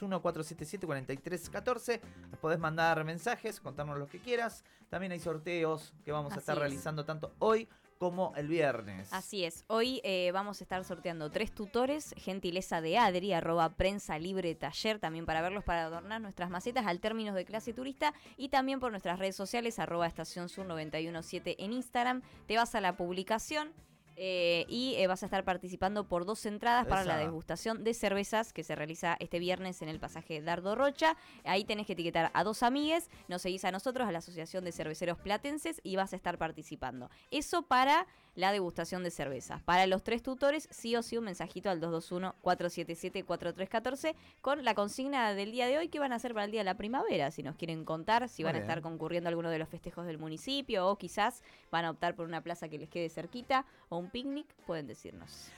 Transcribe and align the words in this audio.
221-477-4314. 0.00 2.00
Nos 2.30 2.40
podés 2.40 2.58
mandar 2.58 3.04
mensajes, 3.04 3.60
contarnos 3.60 3.98
lo 3.98 4.06
que 4.06 4.18
quieras. 4.18 4.64
También 4.88 5.12
hay 5.12 5.20
sorteos 5.20 5.92
que 6.04 6.12
vamos 6.12 6.32
a 6.32 6.38
estar 6.38 6.56
es. 6.56 6.60
realizando 6.60 7.04
tanto 7.04 7.34
hoy 7.38 7.68
como 7.98 8.32
el 8.36 8.48
viernes. 8.48 9.12
Así 9.12 9.44
es, 9.44 9.64
hoy 9.66 10.00
eh, 10.04 10.30
vamos 10.32 10.60
a 10.60 10.64
estar 10.64 10.82
sorteando 10.84 11.30
tres 11.30 11.52
tutores, 11.52 12.14
gentileza 12.16 12.80
de 12.80 12.96
Adri, 12.96 13.32
arroba 13.32 13.70
prensa 13.70 14.18
libre 14.18 14.54
taller, 14.54 14.98
también 14.98 15.26
para 15.26 15.42
verlos, 15.42 15.64
para 15.64 15.84
adornar 15.84 16.20
nuestras 16.20 16.48
macetas 16.48 16.86
al 16.86 17.00
términos 17.00 17.34
de 17.34 17.44
clase 17.44 17.72
turista 17.72 18.14
y 18.36 18.48
también 18.48 18.80
por 18.80 18.92
nuestras 18.92 19.18
redes 19.18 19.36
sociales, 19.36 19.78
arroba 19.78 20.06
estación 20.06 20.48
sur 20.48 20.64
917 20.66 21.64
en 21.64 21.72
Instagram. 21.72 22.22
Te 22.46 22.56
vas 22.56 22.74
a 22.74 22.80
la 22.80 22.96
publicación. 22.96 23.72
Eh, 24.20 24.66
y 24.68 24.96
eh, 24.96 25.06
vas 25.06 25.22
a 25.22 25.26
estar 25.26 25.44
participando 25.44 26.08
por 26.08 26.24
dos 26.24 26.44
entradas 26.44 26.86
para 26.86 27.04
la 27.04 27.16
degustación 27.16 27.84
de 27.84 27.94
cervezas 27.94 28.52
que 28.52 28.64
se 28.64 28.74
realiza 28.74 29.16
este 29.20 29.38
viernes 29.38 29.80
en 29.80 29.88
el 29.88 30.00
pasaje 30.00 30.42
Dardo 30.42 30.74
Rocha. 30.74 31.16
Ahí 31.44 31.64
tenés 31.64 31.86
que 31.86 31.92
etiquetar 31.92 32.32
a 32.34 32.42
dos 32.42 32.64
amigues, 32.64 33.10
nos 33.28 33.42
seguís 33.42 33.64
a 33.64 33.70
nosotros, 33.70 34.08
a 34.08 34.12
la 34.12 34.18
Asociación 34.18 34.64
de 34.64 34.72
Cerveceros 34.72 35.18
Platenses 35.18 35.80
y 35.84 35.94
vas 35.94 36.14
a 36.14 36.16
estar 36.16 36.36
participando. 36.36 37.10
Eso 37.30 37.62
para 37.62 38.08
la 38.38 38.52
degustación 38.52 39.02
de 39.02 39.10
cervezas. 39.10 39.60
Para 39.64 39.88
los 39.88 40.04
tres 40.04 40.22
tutores, 40.22 40.68
sí 40.70 40.94
o 40.94 41.02
sí 41.02 41.16
un 41.16 41.24
mensajito 41.24 41.70
al 41.70 41.80
221-477-4314 41.80 44.14
con 44.40 44.64
la 44.64 44.74
consigna 44.74 45.34
del 45.34 45.50
día 45.50 45.66
de 45.66 45.76
hoy 45.76 45.88
que 45.88 45.98
van 45.98 46.12
a 46.12 46.16
hacer 46.16 46.34
para 46.34 46.44
el 46.44 46.52
día 46.52 46.60
de 46.60 46.66
la 46.66 46.76
primavera. 46.76 47.32
Si 47.32 47.42
nos 47.42 47.56
quieren 47.56 47.84
contar, 47.84 48.28
si 48.28 48.44
Muy 48.44 48.52
van 48.52 48.56
a 48.56 48.60
estar 48.60 48.80
concurriendo 48.80 49.26
a 49.26 49.30
alguno 49.30 49.50
de 49.50 49.58
los 49.58 49.68
festejos 49.68 50.06
del 50.06 50.18
municipio 50.18 50.86
o 50.86 50.96
quizás 50.96 51.42
van 51.72 51.84
a 51.84 51.90
optar 51.90 52.14
por 52.14 52.26
una 52.26 52.40
plaza 52.40 52.68
que 52.68 52.78
les 52.78 52.88
quede 52.88 53.08
cerquita 53.08 53.66
o 53.88 53.98
un 53.98 54.10
picnic, 54.10 54.46
pueden 54.66 54.86
decirnos. 54.86 55.50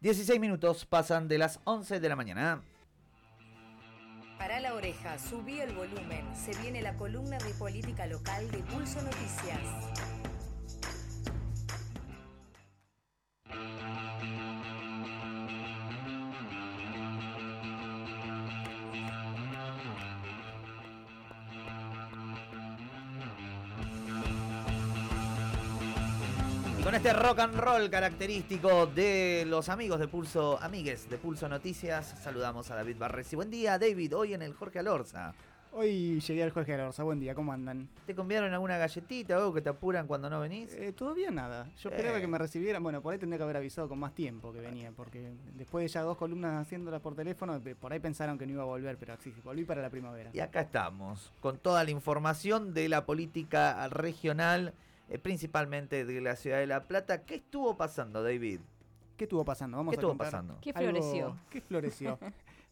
16 0.00 0.38
minutos 0.38 0.86
pasan 0.86 1.26
de 1.28 1.38
las 1.38 1.60
11 1.64 2.00
de 2.00 2.08
la 2.08 2.16
mañana. 2.16 2.62
Para 4.38 4.60
la 4.60 4.74
oreja, 4.74 5.18
subí 5.18 5.60
el 5.60 5.74
volumen. 5.74 6.24
Se 6.36 6.56
viene 6.62 6.80
la 6.80 6.94
columna 6.96 7.38
de 7.38 7.52
política 7.54 8.06
local 8.06 8.48
de 8.52 8.58
Pulso 8.58 9.02
Noticias. 9.02 9.60
Con 26.88 26.94
este 26.94 27.12
rock 27.12 27.40
and 27.40 27.54
roll 27.54 27.90
característico 27.90 28.86
de 28.86 29.44
los 29.46 29.68
amigos 29.68 30.00
de 30.00 30.08
Pulso, 30.08 30.58
amigues 30.62 31.10
de 31.10 31.18
Pulso 31.18 31.46
Noticias, 31.46 32.14
saludamos 32.22 32.70
a 32.70 32.76
David 32.76 32.96
Barresi. 32.98 33.36
Buen 33.36 33.50
día, 33.50 33.78
David, 33.78 34.16
hoy 34.16 34.32
en 34.32 34.40
el 34.40 34.54
Jorge 34.54 34.78
Alorza. 34.78 35.34
Hoy 35.74 36.18
llegué 36.20 36.42
al 36.44 36.50
Jorge 36.50 36.72
Alorza, 36.72 37.02
buen 37.02 37.20
día, 37.20 37.34
¿cómo 37.34 37.52
andan? 37.52 37.90
¿Te 38.06 38.14
conviaron 38.14 38.54
alguna 38.54 38.78
galletita 38.78 39.34
o 39.36 39.40
algo 39.40 39.52
que 39.52 39.60
te 39.60 39.68
apuran 39.68 40.06
cuando 40.06 40.30
no 40.30 40.40
venís? 40.40 40.72
Eh, 40.72 40.94
todavía 40.94 41.30
nada, 41.30 41.68
yo 41.78 41.90
esperaba 41.90 42.16
Eh. 42.16 42.20
que 42.22 42.26
me 42.26 42.38
recibieran, 42.38 42.82
bueno, 42.82 43.02
por 43.02 43.12
ahí 43.12 43.18
tendría 43.18 43.36
que 43.36 43.44
haber 43.44 43.58
avisado 43.58 43.86
con 43.86 43.98
más 43.98 44.14
tiempo 44.14 44.50
que 44.50 44.62
venía, 44.62 44.90
porque 44.96 45.30
después 45.58 45.82
de 45.84 45.88
ya 45.88 46.00
dos 46.00 46.16
columnas 46.16 46.56
haciéndolas 46.58 47.02
por 47.02 47.14
teléfono, 47.14 47.60
eh, 47.62 47.74
por 47.78 47.92
ahí 47.92 48.00
pensaron 48.00 48.38
que 48.38 48.46
no 48.46 48.54
iba 48.54 48.62
a 48.62 48.66
volver, 48.66 48.96
pero 48.96 49.14
sí, 49.22 49.34
volví 49.44 49.64
para 49.64 49.82
la 49.82 49.90
primavera. 49.90 50.30
Y 50.32 50.40
acá 50.40 50.62
estamos, 50.62 51.34
con 51.40 51.58
toda 51.58 51.84
la 51.84 51.90
información 51.90 52.72
de 52.72 52.88
la 52.88 53.04
política 53.04 53.86
regional, 53.88 54.72
eh, 55.08 55.18
principalmente 55.18 56.04
de 56.04 56.20
la 56.20 56.36
ciudad 56.36 56.58
de 56.58 56.66
La 56.66 56.84
Plata. 56.86 57.24
¿Qué 57.24 57.36
estuvo 57.36 57.76
pasando, 57.76 58.22
David? 58.22 58.60
¿Qué 59.16 59.24
estuvo 59.24 59.44
pasando? 59.44 59.76
Vamos 59.78 59.92
¿Qué 59.92 59.96
a 59.96 60.00
estuvo 60.00 60.16
pasando? 60.16 60.58
¿Qué 60.60 60.70
algo- 60.70 60.90
floreció? 60.90 61.36
¿Qué 61.50 61.60
floreció? 61.68 62.18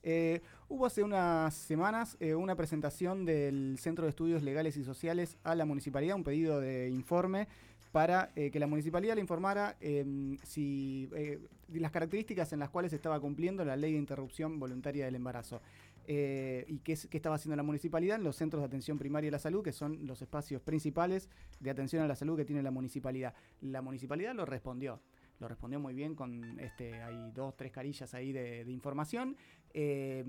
Eh, 0.02 0.40
hubo 0.68 0.86
hace 0.86 1.02
unas 1.02 1.52
semanas 1.54 2.16
eh, 2.20 2.34
una 2.34 2.54
presentación 2.54 3.24
del 3.24 3.76
Centro 3.80 4.04
de 4.04 4.10
Estudios 4.10 4.42
Legales 4.42 4.76
y 4.76 4.84
Sociales 4.84 5.36
a 5.42 5.54
la 5.56 5.64
municipalidad, 5.64 6.14
un 6.14 6.22
pedido 6.22 6.60
de 6.60 6.88
informe 6.90 7.48
para 7.90 8.30
eh, 8.36 8.50
que 8.50 8.60
la 8.60 8.66
municipalidad 8.66 9.14
le 9.14 9.22
informara 9.22 9.76
eh, 9.80 10.36
si 10.44 11.08
eh, 11.16 11.40
las 11.72 11.90
características 11.90 12.52
en 12.52 12.60
las 12.60 12.68
cuales 12.68 12.92
estaba 12.92 13.18
cumpliendo 13.18 13.64
la 13.64 13.74
ley 13.74 13.92
de 13.92 13.98
interrupción 13.98 14.60
voluntaria 14.60 15.06
del 15.06 15.14
embarazo. 15.16 15.60
Eh, 16.08 16.64
y 16.68 16.78
qué, 16.78 16.92
es- 16.92 17.06
qué 17.08 17.16
estaba 17.16 17.34
haciendo 17.36 17.56
la 17.56 17.62
municipalidad 17.62 18.16
en 18.16 18.24
los 18.24 18.36
centros 18.36 18.62
de 18.62 18.66
atención 18.66 18.96
primaria 18.98 19.26
de 19.28 19.32
la 19.32 19.38
salud, 19.38 19.62
que 19.64 19.72
son 19.72 20.06
los 20.06 20.22
espacios 20.22 20.62
principales 20.62 21.28
de 21.60 21.70
atención 21.70 22.02
a 22.02 22.06
la 22.06 22.14
salud 22.14 22.36
que 22.36 22.44
tiene 22.44 22.62
la 22.62 22.70
municipalidad. 22.70 23.34
La 23.60 23.82
municipalidad 23.82 24.34
lo 24.34 24.44
respondió 24.46 25.00
lo 25.38 25.48
respondió 25.48 25.78
muy 25.78 25.92
bien 25.92 26.14
con 26.14 26.58
este 26.60 26.94
hay 27.02 27.30
dos 27.34 27.54
tres 27.58 27.70
carillas 27.70 28.14
ahí 28.14 28.32
de, 28.32 28.64
de 28.64 28.72
información 28.72 29.36
eh, 29.74 30.24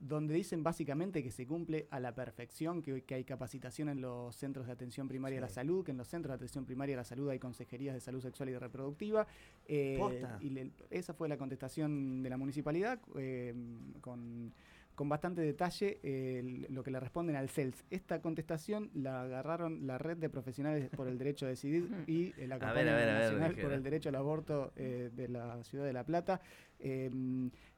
donde 0.00 0.34
dicen 0.34 0.64
básicamente 0.64 1.22
que 1.22 1.30
se 1.30 1.46
cumple 1.46 1.86
a 1.92 2.00
la 2.00 2.16
perfección 2.16 2.82
que, 2.82 3.02
que 3.04 3.14
hay 3.14 3.22
capacitación 3.22 3.88
en 3.88 4.00
los 4.00 4.34
centros 4.34 4.66
de 4.66 4.72
atención 4.72 5.06
primaria 5.06 5.36
de 5.36 5.42
la 5.42 5.48
Sí. 5.48 5.54
salud 5.54 5.84
que 5.84 5.92
en 5.92 5.98
los 5.98 6.08
centros 6.08 6.32
de 6.32 6.34
atención 6.34 6.64
primaria 6.64 6.94
de 6.94 6.96
la 6.96 7.04
salud 7.04 7.28
hay 7.28 7.38
consejerías 7.38 7.94
de 7.94 8.00
salud 8.00 8.20
sexual 8.20 8.48
y 8.48 8.58
reproductiva 8.58 9.24
eh, 9.66 10.00
y 10.40 10.50
le- 10.50 10.72
esa 10.90 11.14
fue 11.14 11.28
la 11.28 11.36
contestación 11.38 12.20
de 12.24 12.30
la 12.30 12.36
municipalidad 12.36 13.00
eh, 13.16 13.54
con 14.00 14.52
con 15.00 15.08
bastante 15.08 15.40
detalle 15.40 15.98
eh, 16.02 16.66
lo 16.68 16.82
que 16.82 16.90
le 16.90 17.00
responden 17.00 17.34
al 17.34 17.48
CELS. 17.48 17.86
Esta 17.88 18.20
contestación 18.20 18.90
la 18.92 19.22
agarraron 19.22 19.86
la 19.86 19.96
red 19.96 20.18
de 20.18 20.28
profesionales 20.28 20.90
por 20.94 21.08
el 21.08 21.16
derecho 21.16 21.46
a 21.46 21.48
decidir 21.48 21.88
y 22.06 22.34
eh, 22.36 22.46
la 22.46 22.56
A 22.56 22.58
campaña 22.58 22.84
ver, 22.84 22.88
a 22.92 22.96
ver, 22.96 23.08
a 23.08 23.12
ver, 23.14 23.22
nacional 23.22 23.46
por 23.48 23.54
dijeron. 23.56 23.72
el 23.78 23.82
derecho 23.82 24.08
al 24.10 24.14
aborto 24.16 24.72
eh, 24.76 25.08
de 25.10 25.28
la 25.28 25.64
ciudad 25.64 25.86
de 25.86 25.94
La 25.94 26.04
Plata. 26.04 26.42
eh, 26.80 27.10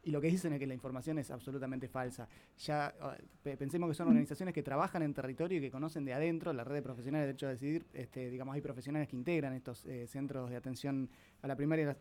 y 0.04 0.10
lo 0.10 0.20
que 0.20 0.26
dicen 0.26 0.52
es 0.52 0.58
que 0.58 0.66
la 0.66 0.74
información 0.74 1.18
es 1.20 1.30
absolutamente 1.30 1.86
falsa. 1.86 2.28
Ya 2.58 2.92
ah, 3.00 3.16
pe- 3.40 3.56
pensemos 3.56 3.88
que 3.88 3.94
son 3.94 4.08
organizaciones 4.08 4.52
que 4.52 4.64
trabajan 4.64 5.04
en 5.04 5.14
territorio 5.14 5.58
y 5.58 5.60
que 5.60 5.70
conocen 5.70 6.04
de 6.04 6.12
adentro 6.12 6.52
la 6.52 6.64
red 6.64 6.74
de 6.74 6.82
profesionales 6.82 7.22
de 7.22 7.26
derecho 7.28 7.46
a 7.46 7.50
decidir. 7.50 7.86
Este, 7.94 8.30
digamos, 8.30 8.52
hay 8.56 8.62
profesionales 8.62 9.06
que 9.08 9.14
integran 9.14 9.52
estos 9.52 9.86
eh, 9.86 10.08
centros 10.08 10.50
de 10.50 10.56
atención 10.56 11.08
a 11.40 11.46
la 11.46 11.54
primaria, 11.54 11.96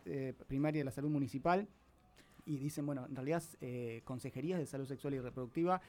primaria 0.48 0.80
de 0.80 0.86
la 0.86 0.90
salud 0.92 1.12
municipal 1.12 1.68
y 2.46 2.58
dicen, 2.58 2.86
bueno, 2.86 3.06
en 3.08 3.16
realidad 3.16 3.44
eh, 3.62 4.02
consejerías 4.04 4.60
de 4.60 4.66
salud 4.66 4.86
sexual 4.86 5.14
y 5.14 5.20
reproductiva 5.20 5.82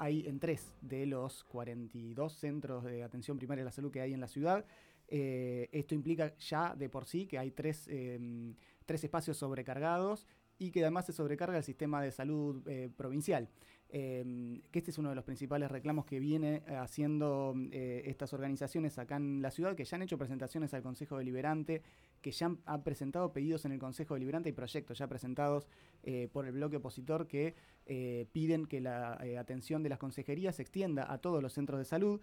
hay 0.00 0.26
en 0.26 0.40
tres 0.40 0.72
de 0.80 1.04
los 1.04 1.44
42 1.44 2.32
centros 2.32 2.84
de 2.84 3.02
atención 3.02 3.36
primaria 3.36 3.62
de 3.62 3.66
la 3.66 3.72
salud 3.72 3.92
que 3.92 4.00
hay 4.00 4.14
en 4.14 4.20
la 4.20 4.28
ciudad. 4.28 4.64
Eh, 5.08 5.68
esto 5.72 5.94
implica 5.94 6.34
ya 6.38 6.74
de 6.74 6.88
por 6.88 7.04
sí 7.04 7.26
que 7.26 7.38
hay 7.38 7.50
tres, 7.50 7.86
eh, 7.90 8.54
tres 8.86 9.04
espacios 9.04 9.36
sobrecargados 9.36 10.26
y 10.58 10.70
que 10.70 10.80
además 10.80 11.04
se 11.04 11.12
sobrecarga 11.12 11.58
el 11.58 11.64
sistema 11.64 12.00
de 12.02 12.12
salud 12.12 12.66
eh, 12.66 12.88
provincial. 12.96 13.50
Eh, 13.90 14.62
que 14.70 14.78
este 14.78 14.90
es 14.90 14.96
uno 14.96 15.10
de 15.10 15.16
los 15.16 15.24
principales 15.24 15.70
reclamos 15.70 16.06
que 16.06 16.18
viene 16.18 16.62
haciendo 16.78 17.54
estas 17.72 18.32
organizaciones 18.32 18.98
acá 18.98 19.16
en 19.16 19.42
la 19.42 19.50
ciudad, 19.50 19.74
que 19.74 19.84
ya 19.84 19.96
han 19.96 20.02
hecho 20.02 20.16
presentaciones 20.16 20.72
al 20.72 20.82
Consejo 20.82 21.18
Deliberante, 21.18 21.82
que 22.20 22.32
ya 22.32 22.46
han, 22.64 22.82
presentado 22.82 23.32
pedidos 23.32 23.64
en 23.64 23.72
el 23.72 23.78
Consejo 23.78 24.14
Deliberante 24.14 24.48
y 24.48 24.52
proyectos 24.52 24.98
ya 24.98 25.06
presentados 25.06 25.68
eh, 26.02 26.28
por 26.32 26.46
el 26.46 26.52
bloque 26.52 26.76
opositor 26.76 27.26
que 27.26 27.54
eh, 27.86 28.26
piden 28.32 28.66
que 28.66 28.80
la 28.80 29.18
eh, 29.22 29.38
atención 29.38 29.82
de 29.82 29.88
las 29.88 29.98
consejerías 29.98 30.56
se 30.56 30.62
extienda 30.62 31.12
a 31.12 31.18
todos 31.18 31.42
los 31.42 31.52
centros 31.52 31.78
de 31.78 31.84
salud 31.84 32.20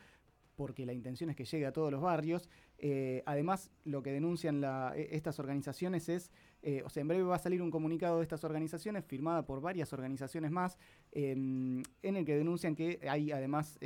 porque 0.56 0.88
la 0.88 0.94
intención 0.94 1.30
es 1.30 1.36
que 1.36 1.46
llegue 1.46 1.68
a 1.68 1.72
todos 1.72 1.92
los 1.92 2.02
barrios. 2.02 2.50
Además, 3.28 3.70
lo 3.86 4.02
que 4.02 4.12
denuncian 4.12 4.64
e- 4.96 5.10
estas 5.12 5.38
organizaciones 5.38 6.10
es, 6.10 6.32
o 6.84 6.90
sea, 6.90 7.02
en 7.02 7.08
breve 7.08 7.22
va 7.22 7.36
a 7.36 7.40
salir 7.40 7.62
un 7.62 7.70
comunicado 7.70 8.18
de 8.18 8.24
estas 8.24 8.44
organizaciones, 8.44 9.06
firmada 9.06 9.46
por 9.46 9.62
varias 9.62 9.94
organizaciones 9.94 10.50
más, 10.50 10.80
eh, 11.12 11.34
en 11.34 12.16
el 12.16 12.26
que 12.26 12.36
denuncian 12.36 12.76
que 12.76 13.00
hay 13.08 13.32
además 13.32 13.78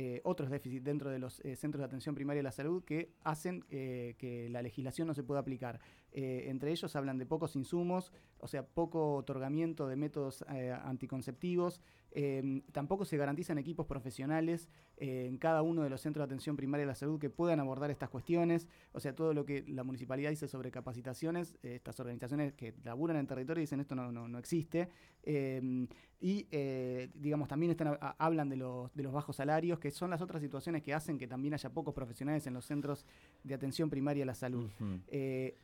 eh, 0.00 0.20
otros 0.22 0.48
déficits 0.48 0.84
dentro 0.84 1.10
de 1.10 1.18
los 1.18 1.40
eh, 1.40 1.56
centros 1.56 1.80
de 1.80 1.86
atención 1.86 2.14
primaria 2.14 2.38
de 2.38 2.44
la 2.44 2.52
salud 2.52 2.84
que 2.84 3.16
hacen 3.24 3.64
eh, 3.68 4.14
que 4.16 4.48
la 4.48 4.62
legislación 4.62 5.08
no 5.08 5.12
se 5.12 5.24
pueda 5.24 5.40
aplicar. 5.40 5.80
Entre 6.12 6.70
ellos 6.70 6.94
hablan 6.94 7.18
de 7.18 7.26
pocos 7.26 7.56
insumos, 7.56 8.12
o 8.38 8.46
sea, 8.46 8.64
poco 8.64 9.16
otorgamiento 9.16 9.88
de 9.88 9.96
métodos 9.96 10.44
anticonceptivos, 10.84 11.80
eh, 12.12 12.62
tampoco 12.72 13.04
se 13.04 13.16
garantizan 13.16 13.58
equipos 13.58 13.86
profesionales 13.86 14.68
eh, 14.96 15.26
en 15.26 15.36
cada 15.38 15.62
uno 15.62 15.82
de 15.82 15.90
los 15.90 16.00
centros 16.00 16.22
de 16.22 16.32
atención 16.34 16.56
primaria 16.56 16.82
de 16.86 16.88
la 16.88 16.94
salud 16.94 17.18
que 17.20 17.30
puedan 17.30 17.60
abordar 17.60 17.90
estas 17.90 18.08
cuestiones, 18.08 18.66
o 18.92 19.00
sea, 19.00 19.14
todo 19.14 19.34
lo 19.34 19.44
que 19.44 19.64
la 19.68 19.84
municipalidad 19.84 20.30
dice 20.30 20.48
sobre 20.48 20.70
capacitaciones, 20.70 21.56
eh, 21.62 21.74
estas 21.76 22.00
organizaciones 22.00 22.54
que 22.54 22.74
laburan 22.84 23.16
en 23.16 23.26
territorio 23.26 23.60
dicen 23.60 23.80
esto 23.80 23.94
no, 23.94 24.10
no, 24.10 24.26
no 24.28 24.38
existe, 24.38 24.88
eh, 25.22 25.86
y 26.20 26.46
eh, 26.50 27.10
digamos 27.14 27.46
también 27.48 27.70
están, 27.70 27.88
a- 28.00 28.16
hablan 28.18 28.48
de 28.48 28.56
los, 28.56 28.92
de 28.94 29.02
los 29.04 29.12
bajos 29.12 29.36
salarios, 29.36 29.78
que 29.78 29.90
son 29.90 30.10
las 30.10 30.20
otras 30.20 30.42
situaciones 30.42 30.82
que 30.82 30.92
hacen 30.94 31.18
que 31.18 31.28
también 31.28 31.54
haya 31.54 31.70
pocos 31.70 31.94
profesionales 31.94 32.46
en 32.46 32.54
los 32.54 32.64
centros 32.64 33.04
de 33.44 33.54
atención 33.54 33.88
primaria 33.90 34.22
de 34.22 34.26
la 34.26 34.34
salud. 34.34 34.68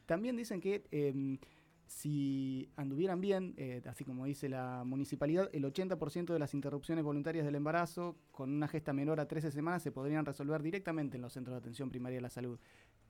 También 0.06 0.36
dicen 0.36 0.60
que 0.60 0.84
eh, 0.92 1.38
si 1.86 2.70
anduvieran 2.76 3.20
bien, 3.20 3.54
eh, 3.56 3.82
así 3.86 4.04
como 4.04 4.24
dice 4.24 4.48
la 4.48 4.84
municipalidad, 4.84 5.50
el 5.52 5.64
80% 5.64 6.32
de 6.32 6.38
las 6.38 6.54
interrupciones 6.54 7.04
voluntarias 7.04 7.44
del 7.44 7.54
embarazo 7.54 8.16
con 8.30 8.50
una 8.50 8.68
gesta 8.68 8.92
menor 8.92 9.20
a 9.20 9.28
13 9.28 9.50
semanas 9.50 9.82
se 9.82 9.92
podrían 9.92 10.24
resolver 10.24 10.62
directamente 10.62 11.16
en 11.16 11.22
los 11.22 11.32
centros 11.32 11.54
de 11.54 11.58
atención 11.58 11.90
primaria 11.90 12.18
de 12.18 12.22
la 12.22 12.30
salud. 12.30 12.58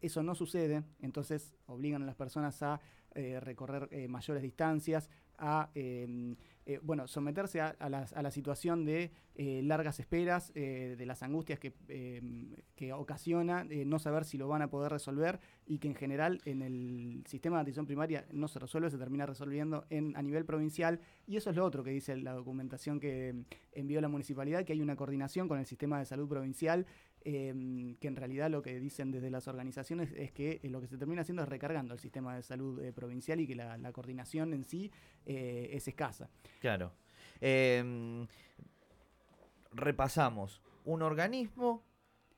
Eso 0.01 0.23
no 0.23 0.35
sucede, 0.35 0.83
entonces 1.01 1.55
obligan 1.67 2.03
a 2.03 2.07
las 2.07 2.17
personas 2.17 2.63
a 2.63 2.81
eh, 3.15 3.39
recorrer 3.41 3.89
eh, 3.91 4.09
mayores 4.09 4.43
distancias, 4.43 5.09
a 5.39 5.71
eh, 6.67 6.81
bueno, 6.83 7.07
someterse 7.07 7.61
a, 7.61 7.77
las- 7.89 8.13
a 8.13 8.23
la 8.23 8.31
situación 8.31 8.85
de 8.85 9.11
eh, 9.37 9.63
largas 9.65 9.99
esperas, 10.01 10.53
eh, 10.55 10.95
de 10.97 11.07
las 11.07 11.23
angustias 11.23 11.59
que, 11.59 11.75
eh, 11.89 12.23
que 12.77 12.93
ocasiona, 12.93 13.65
no 13.65 13.99
saber 13.99 14.25
si 14.25 14.39
lo 14.39 14.49
van 14.49 14.63
a 14.63 14.71
poder 14.71 14.93
resolver 14.93 15.41
y 15.67 15.79
que 15.79 15.89
en 15.89 15.95
general 15.95 16.41
en 16.45 16.63
el 16.63 17.23
sistema 17.27 17.57
de 17.57 17.63
atención 17.63 17.85
primaria 17.87 18.27
no 18.33 18.49
se 18.49 18.59
resuelve, 18.61 18.91
se 18.91 18.99
termina 18.99 19.27
resolviendo 19.27 19.85
en, 19.91 20.17
a 20.17 20.23
nivel 20.23 20.45
provincial. 20.45 21.01
Y 21.27 21.37
eso 21.37 21.51
es 21.51 21.57
lo 21.57 21.65
otro 21.65 21.83
que 21.83 21.91
dice 21.91 22.17
la 22.17 22.33
documentación 22.33 23.01
que 23.01 23.33
mm, 23.33 23.45
envió 23.73 24.01
la 24.01 24.09
municipalidad, 24.09 24.65
que 24.65 24.73
hay 24.73 24.81
una 24.81 24.97
coordinación 24.97 25.49
con 25.49 25.59
el 25.59 25.67
sistema 25.67 25.99
de 25.99 26.05
salud 26.05 26.29
provincial 26.29 26.87
eh, 27.25 27.97
que 28.01 28.09
en 28.09 28.17
realidad 28.17 28.51
lo 28.51 28.61
que 28.63 28.79
dicen 28.79 29.11
desde 29.11 29.31
las 29.31 29.49
organizaciones 29.49 30.13
es 30.13 30.31
que 30.33 30.61
eh, 30.63 30.69
lo 30.69 30.81
que 30.81 30.87
se 30.87 30.99
termina 30.99 31.23
haciendo 31.23 31.43
es 31.43 31.49
recargando 31.49 31.95
el 31.95 32.01
sistema 32.01 32.37
de 32.37 32.43
salud 32.43 32.81
eh, 32.83 32.93
provincial 32.93 33.41
y 33.41 33.47
que 33.47 33.55
la, 33.55 33.79
la 33.79 33.93
coordinación 33.93 34.53
en 34.53 34.65
sí 34.65 34.91
eh, 35.27 35.71
es 35.73 35.89
escasa. 35.89 36.29
Claro. 36.61 36.93
Eh, 37.41 38.27
repasamos. 39.73 40.63
Un 40.85 41.03
organismo 41.03 41.83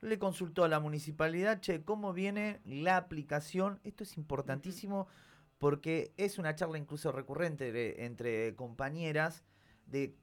le 0.01 0.19
consultó 0.19 0.63
a 0.63 0.67
la 0.67 0.79
municipalidad, 0.79 1.59
che, 1.59 1.83
¿cómo 1.83 2.13
viene 2.13 2.59
la 2.65 2.97
aplicación? 2.97 3.79
Esto 3.83 4.03
es 4.03 4.15
importantísimo 4.17 5.07
porque 5.57 6.13
es 6.17 6.37
una 6.37 6.55
charla 6.55 6.77
incluso 6.77 7.11
recurrente 7.11 7.71
de- 7.71 8.05
entre 8.05 8.55
compañeras 8.55 9.43
de, 9.87 10.15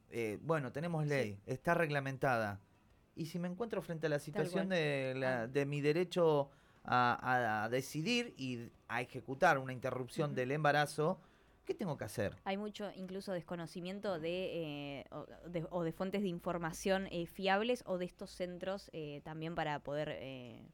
bueno, 0.43 0.73
tenemos 0.73 1.07
ley, 1.07 1.41
está 1.47 1.75
reglamentada. 1.75 2.61
Y 3.17 3.27
si 3.27 3.39
me 3.39 3.49
encuentro 3.49 3.81
frente 3.83 4.07
a 4.07 4.11
la 4.11 4.19
situación 4.19 4.69
de, 4.69 5.15
la- 5.17 5.47
de 5.47 5.67
mi 5.67 5.81
derecho 5.81 6.51
a, 6.85 7.69
decidir 7.71 8.35
y 8.37 8.71
a 8.89 9.01
ejecutar 9.01 9.59
una 9.59 9.73
interrupción 9.73 10.35
del 10.35 10.51
embarazo, 10.53 11.19
¿qué 11.65 11.75
tengo 11.75 11.97
que 11.97 12.05
hacer? 12.05 12.37
Hay 12.45 12.57
mucho 12.57 12.91
incluso 12.95 13.33
desconocimiento 13.33 14.19
de, 14.19 15.01
eh, 15.01 15.05
o, 15.11 15.27
de, 15.49 15.67
o 15.71 15.83
de 15.83 15.93
fuentes 15.93 16.23
de 16.23 16.29
información 16.29 17.07
eh, 17.11 17.27
fiables 17.27 17.83
o 17.87 17.97
de 17.99 18.05
estos 18.05 18.31
centros 18.31 18.91
eh, 18.93 19.23
también 19.25 19.55
para 19.55 19.79
poder, 19.79 20.19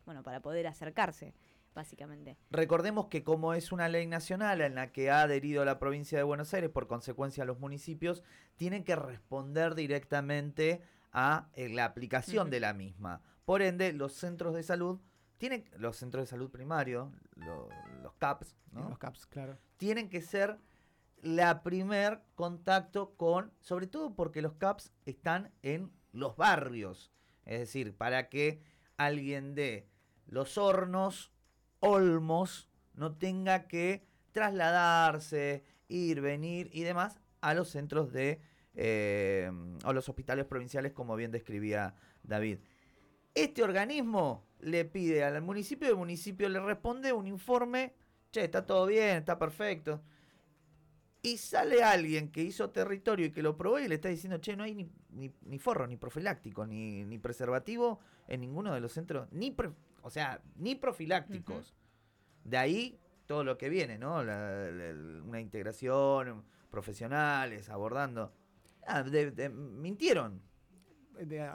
bueno, 0.04 0.22
para 0.24 0.40
poder 0.40 0.66
acercarse, 0.66 1.34
básicamente. 1.74 2.36
Recordemos 2.50 3.06
que 3.06 3.22
como 3.22 3.54
es 3.54 3.70
una 3.70 3.88
ley 3.88 4.06
nacional 4.06 4.62
en 4.62 4.74
la 4.74 4.90
que 4.90 5.10
ha 5.10 5.22
adherido 5.22 5.64
la 5.64 5.78
provincia 5.78 6.18
de 6.18 6.24
Buenos 6.24 6.52
Aires, 6.54 6.70
por 6.70 6.88
consecuencia 6.88 7.44
los 7.44 7.60
municipios 7.60 8.24
tienen 8.56 8.82
que 8.82 8.96
responder 8.96 9.76
directamente 9.76 10.82
a 11.12 11.48
eh, 11.54 11.68
la 11.68 11.84
aplicación 11.84 12.50
de 12.50 12.60
la 12.60 12.72
misma. 12.72 13.20
Por 13.44 13.62
ende, 13.62 13.92
los 13.92 14.12
centros 14.14 14.54
de 14.54 14.62
salud 14.62 15.00
tienen, 15.38 15.64
los 15.76 15.96
centros 15.96 16.22
de 16.24 16.26
salud 16.26 16.50
primario, 16.50 17.12
lo- 17.36 17.68
los 18.02 18.14
CAPS, 18.14 18.56
¿no? 18.72 18.88
Los 18.88 18.98
CAPS, 18.98 19.26
claro. 19.26 19.58
tienen 19.76 20.08
que 20.08 20.20
ser 20.20 20.58
la 21.22 21.62
primer 21.62 22.22
contacto 22.34 23.14
con, 23.16 23.52
sobre 23.60 23.86
todo 23.86 24.14
porque 24.14 24.40
los 24.42 24.54
CAPS 24.54 24.92
están 25.04 25.52
en 25.62 25.90
los 26.12 26.36
barrios. 26.36 27.12
Es 27.44 27.58
decir, 27.60 27.96
para 27.96 28.28
que 28.28 28.62
alguien 28.96 29.54
de 29.54 29.88
los 30.26 30.56
hornos, 30.58 31.32
Olmos, 31.80 32.68
no 32.94 33.16
tenga 33.16 33.66
que 33.66 34.06
trasladarse, 34.32 35.64
ir, 35.88 36.20
venir 36.20 36.68
y 36.72 36.82
demás 36.82 37.18
a 37.40 37.54
los 37.54 37.68
centros 37.70 38.12
de, 38.12 38.40
eh, 38.74 39.50
a 39.84 39.92
los 39.92 40.08
hospitales 40.08 40.44
provinciales, 40.46 40.92
como 40.92 41.16
bien 41.16 41.30
describía 41.30 41.94
David. 42.22 42.58
Este 43.34 43.62
organismo 43.62 44.44
le 44.60 44.84
pide 44.84 45.24
al 45.24 45.40
municipio, 45.42 45.88
el 45.88 45.96
municipio 45.96 46.48
le 46.48 46.60
responde 46.60 47.12
un 47.12 47.26
informe, 47.26 47.94
che, 48.30 48.44
está 48.44 48.66
todo 48.66 48.86
bien, 48.86 49.18
está 49.18 49.38
perfecto. 49.38 50.02
Y 51.22 51.36
sale 51.36 51.82
alguien 51.82 52.32
que 52.32 52.42
hizo 52.42 52.70
territorio 52.70 53.26
y 53.26 53.30
que 53.30 53.42
lo 53.42 53.56
probó 53.56 53.78
y 53.78 53.86
le 53.88 53.96
está 53.96 54.08
diciendo, 54.08 54.38
che, 54.40 54.56
no 54.56 54.64
hay 54.64 54.74
ni, 54.74 54.90
ni, 55.10 55.32
ni 55.42 55.58
forro, 55.58 55.86
ni 55.86 55.96
profiláctico, 55.96 56.66
ni, 56.66 57.04
ni 57.04 57.18
preservativo 57.18 58.00
en 58.26 58.40
ninguno 58.40 58.72
de 58.72 58.80
los 58.80 58.92
centros, 58.92 59.28
ni 59.30 59.50
pre- 59.50 59.72
o 60.02 60.10
sea, 60.10 60.40
ni 60.56 60.74
profilácticos. 60.76 61.74
De 62.44 62.56
ahí 62.56 62.98
todo 63.26 63.44
lo 63.44 63.58
que 63.58 63.68
viene, 63.68 63.98
¿no? 63.98 64.24
La- 64.24 64.70
la- 64.70 65.22
una 65.22 65.40
integración, 65.40 66.42
profesionales, 66.70 67.68
abordando. 67.68 68.32
Ah, 68.86 69.02
de- 69.02 69.30
de- 69.30 69.48
mintieron. 69.48 70.42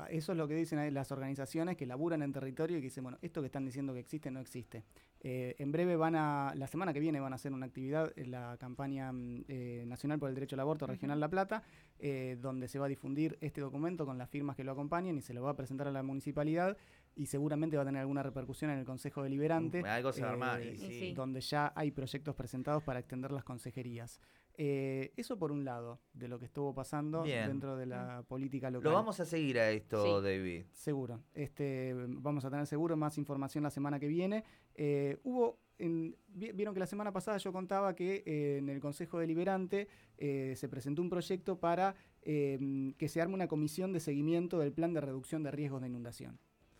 Eso 0.10 0.32
es 0.34 0.38
lo 0.38 0.48
que 0.48 0.54
dicen 0.54 0.78
ahí 0.78 0.92
las 0.92 1.12
organizaciones 1.12 1.76
que 1.76 1.88
laburan 1.88 2.22
en 2.22 2.32
territorio 2.32 2.78
y 2.78 2.82
que 2.82 2.86
dicen, 2.86 3.04
bueno, 3.04 3.18
esto 3.24 3.42
que 3.42 3.48
están 3.48 3.66
diciendo 3.66 3.94
que 3.94 4.00
existe 4.00 4.30
no 4.30 4.40
existe. 4.40 4.84
Eh, 5.22 5.56
en 5.58 5.72
breve 5.72 5.96
van 5.96 6.16
a, 6.16 6.54
la 6.56 6.68
semana 6.68 6.94
que 6.94 7.00
viene 7.00 7.20
van 7.20 7.34
a 7.34 7.38
hacer 7.38 7.52
una 7.52 7.66
actividad 7.66 8.14
en 8.16 8.30
la 8.30 8.58
campaña 8.60 9.12
mm, 9.12 9.46
eh, 9.48 9.84
nacional 9.88 10.20
por 10.20 10.30
el 10.30 10.36
derecho 10.36 10.56
al 10.56 10.60
aborto 10.60 10.86
regional 10.86 11.20
La 11.20 11.30
Plata, 11.30 11.64
eh, 11.98 12.38
donde 12.40 12.68
se 12.68 12.78
va 12.78 12.86
a 12.86 12.90
difundir 12.90 13.40
este 13.42 13.60
documento 13.60 14.06
con 14.06 14.20
las 14.20 14.30
firmas 14.30 14.56
que 14.56 14.64
lo 14.64 14.72
acompañan 14.72 15.18
y 15.18 15.22
se 15.22 15.34
lo 15.34 15.42
va 15.42 15.52
a 15.52 15.56
presentar 15.56 15.88
a 15.88 15.92
la 15.92 16.04
municipalidad 16.04 16.78
y 17.16 17.26
seguramente 17.26 17.76
va 17.76 17.84
a 17.84 17.86
tener 17.88 18.02
alguna 18.02 18.22
repercusión 18.22 18.70
en 18.70 18.78
el 18.78 18.86
Consejo 18.86 19.24
Deliberante. 19.24 19.80
Algo 19.82 20.12
se 20.14 20.22
va 20.22 20.28
a 20.28 20.32
armar, 20.34 20.62
eh, 20.62 20.74
y 20.74 20.78
sí. 20.78 21.00
sí. 21.00 21.14
donde 21.14 21.42
ya 21.42 21.74
hay 21.76 21.90
proyectos 21.90 22.36
presentados 22.36 22.84
para 22.84 23.00
extender 23.00 23.32
las 23.32 23.44
consejerías. 23.44 24.20
Eh, 24.58 25.12
eso 25.18 25.38
por 25.38 25.52
un 25.52 25.66
lado, 25.66 26.00
de 26.14 26.28
lo 26.28 26.40
que 26.40 26.46
estuvo 26.46 26.74
pasando 26.74 27.24
Bien. 27.24 27.48
dentro 27.48 27.76
de 27.76 27.86
la 27.86 28.24
política 28.28 28.70
local. 28.72 28.90
Lo 28.92 28.96
vamos 28.96 29.20
a 29.20 29.26
seguir 29.26 29.60
a 29.60 29.70
esto, 29.72 30.04
Sí. 30.04 30.24
David. 30.24 30.66
Seguro. 30.72 31.22
Este, 31.34 31.94
vamos 32.08 32.46
a 32.46 32.50
tener 32.50 32.66
seguro 32.66 32.96
más 32.96 33.18
información 33.18 33.64
la 33.64 33.70
semana 33.70 34.00
que 34.00 34.08
viene. 34.08 34.44
Eh, 34.76 35.18
hubo, 35.24 35.60
en- 35.78 36.16
vieron 36.28 36.74
que 36.74 36.80
la 36.80 36.88
semana 36.88 37.12
pasada 37.12 37.38
yo 37.38 37.52
contaba 37.52 37.96
que 37.96 38.24
eh, 38.26 38.58
en 38.60 38.70
el 38.70 38.80
Consejo 38.80 39.20
Deliberante 39.20 39.88
eh, 40.18 40.54
se 40.56 40.70
presentó 40.70 41.02
un 41.02 41.10
proyecto 41.10 41.60
para 41.60 41.96
eh, 42.22 42.94
que 42.98 43.10
se 43.10 43.22
arme 43.22 43.34
una 43.34 43.48
comisión 43.48 43.92
de 43.92 44.00
seguimiento 44.00 44.58
del 44.60 44.72
plan 44.72 44.94
de 44.94 45.02
reducción 45.02 45.44
de 45.44 45.52
riesgos 45.52 45.82
de 45.82 45.88
inundación. 45.88 46.40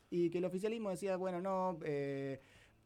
Y 0.10 0.30
que 0.30 0.38
el 0.38 0.46
oficialismo 0.46 0.92
decía, 0.92 1.18
bueno, 1.18 1.42
no, 1.42 1.78
eh, 1.84 2.40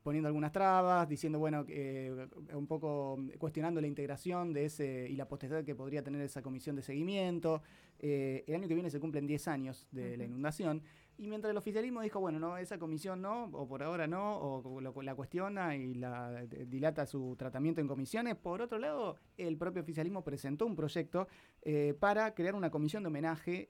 poniendo 0.04 0.28
algunas 0.28 0.52
trabas, 0.52 1.08
diciendo, 1.10 1.40
bueno, 1.40 1.66
eh, 1.68 2.28
un 2.54 2.68
poco 2.68 3.20
cuestionando 3.38 3.82
la 3.82 3.88
integración 3.88 4.54
de 4.54 4.66
ese 4.66 5.08
y 5.10 5.16
la 5.16 5.28
potestad 5.28 5.64
que 5.64 5.76
podría 5.76 6.04
tener 6.04 6.22
esa 6.22 6.42
comisión 6.42 6.76
de 6.76 6.82
seguimiento. 6.82 7.62
Eh, 8.00 8.44
el 8.48 8.56
año 8.56 8.68
que 8.68 8.76
viene 8.76 8.90
se 8.90 9.00
cumplen 9.00 9.28
10 9.28 9.48
años 9.50 9.88
de 9.92 10.16
la 10.18 10.24
inundación. 10.24 10.82
Y 11.18 11.28
mientras 11.28 11.52
el 11.52 11.58
oficialismo 11.58 12.02
dijo, 12.02 12.22
bueno, 12.22 12.40
no, 12.40 12.58
esa 12.58 12.80
comisión 12.80 13.22
no, 13.22 13.50
o 13.52 13.68
por 13.68 13.84
ahora 13.84 14.08
no, 14.08 14.38
o 14.38 14.80
lo- 14.80 15.02
la 15.02 15.16
cuestiona 15.16 15.76
y 15.76 15.96
la 15.96 16.44
eh, 16.44 16.66
dilata 16.66 17.06
su 17.06 17.36
tratamiento 17.38 17.82
en 17.82 17.88
comisiones, 17.90 18.36
por 18.38 18.62
otro 18.62 18.80
lado, 18.80 19.18
el 19.36 19.58
propio 19.58 19.82
oficialismo 19.82 20.24
presentó 20.24 20.66
un 20.66 20.78
proyecto 20.78 21.28
eh, 21.62 21.94
para 22.00 22.34
crear 22.34 22.56
una 22.56 22.70
comisión 22.70 23.04
de 23.04 23.08
homenaje 23.08 23.68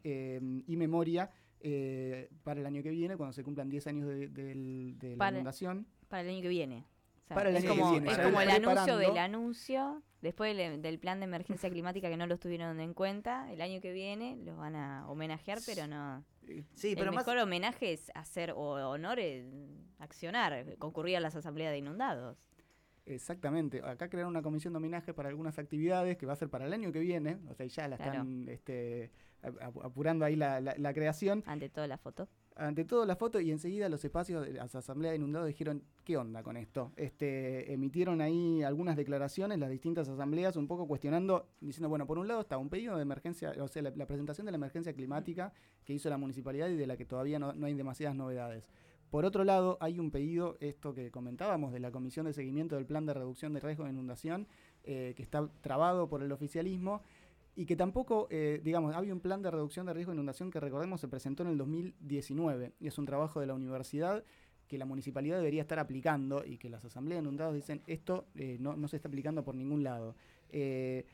y 0.68 0.78
memoria 0.78 1.32
eh, 1.62 2.30
para 2.44 2.60
el 2.60 2.68
año 2.68 2.84
que 2.84 2.92
viene, 2.92 3.18
cuando 3.18 3.34
se 3.34 3.44
cumplan 3.44 3.68
10 3.68 3.88
años 3.88 4.08
de, 4.08 4.96
la 5.02 5.18
Para- 5.18 5.38
inundación. 5.38 5.88
Para 6.10 6.24
el 6.24 6.30
año 6.30 6.42
que 6.42 6.48
viene. 6.50 6.86
O 7.24 7.28
sea, 7.28 7.36
Para 7.36 7.50
el 7.50 7.56
es 7.56 7.64
año 7.64 7.74
que 7.74 7.80
como, 7.80 7.92
viene, 7.92 8.12
es 8.12 8.18
como 8.20 8.42
el- 8.42 8.50
anuncio 8.50 8.98
del 8.98 9.18
anuncio, 9.18 10.04
después 10.22 10.58
del, 10.58 10.82
del 10.82 11.00
plan 11.00 11.20
de 11.20 11.26
emergencia 11.26 11.70
climática 11.70 12.10
que 12.10 12.18
no 12.18 12.26
lo 12.28 12.38
tuvieron 12.40 12.80
en 12.80 12.94
cuenta, 12.94 13.52
el 13.54 13.62
año 13.62 13.80
que 13.82 13.94
viene 13.94 14.36
los 14.44 14.58
van 14.58 14.76
a 14.76 15.08
homenajear, 15.08 15.60
pero 15.66 15.88
no. 15.88 16.24
Sí, 16.74 16.96
pero 16.96 17.10
el 17.12 17.16
más, 17.16 17.26
mejor 17.28 17.38
homenaje 17.38 17.94
es 17.94 18.12
hacer 18.16 18.52
o 18.52 18.90
honor, 18.90 19.20
accionar, 20.00 20.66
concurrir 20.80 21.18
a 21.18 21.20
las 21.20 21.36
asambleas 21.36 21.72
de 21.72 21.78
inundados. 21.78 22.38
Exactamente. 23.06 23.82
Acá 23.84 24.10
crearon 24.10 24.30
una 24.32 24.42
comisión 24.42 24.74
de 24.74 24.78
homenaje 24.78 25.14
para 25.14 25.30
algunas 25.30 25.58
actividades 25.58 26.18
que 26.18 26.26
va 26.26 26.34
a 26.34 26.36
ser 26.36 26.50
para 26.50 26.66
el 26.66 26.74
año 26.74 26.92
que 26.92 27.00
viene. 27.00 27.38
O 27.50 27.54
sea, 27.56 27.66
ya 27.66 27.88
la 27.88 27.98
Claro. 27.98 28.12
están 28.14 28.48
este, 28.50 29.12
ap- 29.42 29.78
apurando 29.84 30.26
ahí 30.26 30.36
la, 30.36 30.60
la- 30.62 30.76
la 30.78 30.94
creación. 30.94 31.44
Ante 31.48 31.70
todo 31.70 31.88
la 31.88 31.98
foto. 31.98 32.28
Ante 32.60 32.84
todo 32.84 33.06
la 33.06 33.16
foto 33.16 33.40
y 33.40 33.52
enseguida 33.52 33.88
los 33.88 34.04
espacios 34.04 34.46
de 34.46 34.52
las 34.52 34.76
asambleas 34.76 35.14
de 35.14 35.16
inundados 35.16 35.48
dijeron, 35.48 35.82
¿qué 36.04 36.18
onda 36.18 36.44
con 36.44 36.58
esto? 36.58 36.92
Este, 36.98 37.72
emitieron 37.72 38.20
ahí 38.20 38.64
algunas 38.64 38.98
declaraciones, 38.98 39.58
las 39.60 39.70
distintas 39.70 40.10
asambleas, 40.10 40.58
un 40.58 40.68
poco 40.68 40.86
cuestionando, 40.86 41.48
diciendo, 41.62 41.88
bueno, 41.88 42.06
por 42.06 42.18
un 42.18 42.28
lado 42.28 42.42
está 42.42 42.58
un 42.58 42.68
pedido 42.68 42.98
de 42.98 43.04
emergencia, 43.04 43.54
o 43.62 43.68
sea, 43.70 43.84
la, 43.84 43.92
la 43.96 44.06
presentación 44.06 44.46
de 44.46 44.52
la 44.52 44.58
emergencia 44.58 44.92
climática 44.92 45.54
que 45.86 45.94
hizo 45.94 46.10
la 46.10 46.18
municipalidad 46.18 46.68
y 46.68 46.76
de 46.76 46.86
la 46.86 46.98
que 46.98 47.06
todavía 47.06 47.40
no, 47.40 47.54
no 47.54 47.66
hay 47.66 47.76
demasiadas 47.76 48.18
novedades. 48.18 48.70
Por 49.10 49.26
otro 49.26 49.44
lado, 49.44 49.78
hay 49.80 49.98
un 49.98 50.12
pedido, 50.12 50.58
esto 50.60 50.94
que 50.94 51.10
comentábamos, 51.12 51.72
de 51.72 51.80
la 51.80 51.92
Comisión 51.92 52.26
de 52.26 52.34
Seguimiento 52.34 52.76
del 52.76 52.86
Plan 52.86 53.06
de 53.06 53.14
Reducción 53.14 53.54
de 53.54 53.60
Riesgo 53.60 53.86
de 53.86 53.92
Inundación, 53.92 54.48
eh, 54.84 55.14
que 55.16 55.24
está 55.24 55.50
trabado 55.62 56.10
por 56.10 56.22
el 56.22 56.32
oficialismo 56.32 57.02
y 57.60 57.66
que 57.66 57.76
tampoco, 57.76 58.28
eh, 58.32 58.62
digamos, 58.64 58.96
había 58.96 59.14
un 59.14 59.20
plan 59.20 59.42
de 59.42 59.52
reducción 59.52 59.86
de 59.86 59.92
riesgo 59.94 60.14
de 60.14 60.16
inundación 60.16 60.50
que 60.50 60.62
recordemos 60.62 61.02
se 61.02 61.10
presentó 61.10 61.44
en 61.44 61.50
el 61.50 61.58
2019 61.58 62.72
y 62.80 62.88
es 62.88 62.98
un 62.98 63.06
trabajo 63.06 63.42
de 63.42 63.48
la 63.48 63.54
universidad 63.54 64.24
que 64.66 64.78
la 64.78 64.86
municipalidad 64.86 65.36
debería 65.40 65.64
estar 65.64 65.78
aplicando 65.78 66.46
y 66.46 66.58
que 66.58 66.70
las 66.70 66.86
asambleas 66.86 67.18
de 67.22 67.28
inundados 67.28 67.54
dicen 67.54 67.82
esto 67.86 68.28
eh, 68.36 68.56
no, 68.62 68.78
no 68.78 68.88
se 68.88 68.96
está 68.96 69.10
aplicando 69.10 69.44
por 69.44 69.56
ningún 69.56 69.84
lado. 69.84 70.16
Eh, 70.52 71.06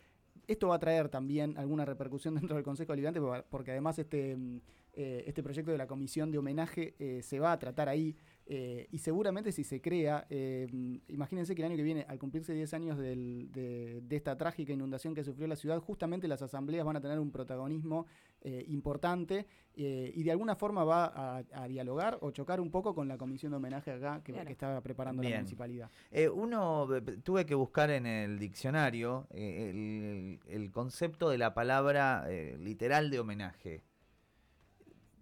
esto 0.46 0.68
va 0.68 0.76
a 0.76 0.80
traer 0.80 1.10
también 1.10 1.58
alguna 1.58 1.84
repercusión 1.84 2.36
dentro 2.40 2.56
del 2.58 2.64
Consejo 2.64 2.92
Deliberante 2.94 3.20
por- 3.22 3.44
porque 3.46 3.72
además 3.72 3.98
este, 3.98 4.36
mm, 4.36 4.60
este 4.94 5.42
proyecto 5.42 5.72
de 5.72 5.80
la 5.80 5.88
comisión 5.88 6.30
de 6.32 6.38
homenaje 6.38 6.94
se 7.24 7.40
va 7.40 7.54
a 7.54 7.58
tratar 7.60 7.90
ahí. 7.90 8.16
Eh, 8.48 8.88
y 8.92 9.00
seguramente 9.00 9.52
si 9.52 9.64
se 9.64 9.82
crea, 9.82 10.28
eh, 10.30 10.68
imagínense 11.08 11.56
que 11.56 11.64
el 11.64 11.68
año 11.68 11.76
que 11.78 11.82
viene, 11.82 12.06
al 12.08 12.20
cumplirse 12.20 12.54
10 12.54 12.74
años 12.76 12.96
del- 13.00 13.52
de, 13.52 14.02
de 14.02 14.16
esta 14.16 14.38
trágica 14.38 14.72
inundación 14.72 15.16
que 15.16 15.24
sufrió 15.24 15.48
la 15.48 15.56
ciudad, 15.56 15.80
justamente 15.80 16.28
las 16.28 16.44
asambleas 16.44 16.86
van 16.86 16.96
a 16.98 17.02
tener 17.02 17.20
un 17.20 17.32
protagonismo 17.32 18.06
eh, 18.42 18.64
importante 18.68 19.48
eh, 19.76 20.12
y 20.14 20.22
de 20.22 20.30
alguna 20.30 20.56
forma 20.56 20.84
va 20.84 21.06
a, 21.06 21.44
a 21.54 21.68
dialogar 21.68 22.20
o 22.22 22.30
chocar 22.30 22.62
un 22.62 22.70
poco 22.70 22.94
con 22.94 23.08
la 23.08 23.18
comisión 23.18 23.52
de 23.52 23.58
homenaje 23.58 23.90
acá 23.92 24.22
que, 24.24 24.34
Claro. 24.34 24.46
que 24.46 24.52
estaba 24.54 24.80
preparando 24.82 25.24
la 25.24 25.30
municipalidad. 25.38 25.90
Eh, 26.12 26.30
uno, 26.30 26.88
tuve 27.24 27.48
que 27.48 27.56
buscar 27.56 27.90
en 27.90 28.06
el 28.06 28.38
diccionario 28.38 29.26
eh, 29.32 29.72
el, 29.72 30.40
el 30.48 30.72
concepto 30.72 31.30
de 31.32 31.40
la 31.40 31.56
palabra 31.56 32.26
eh, 32.30 32.56
literal 32.60 33.10
de 33.10 33.20
homenaje. 33.20 33.82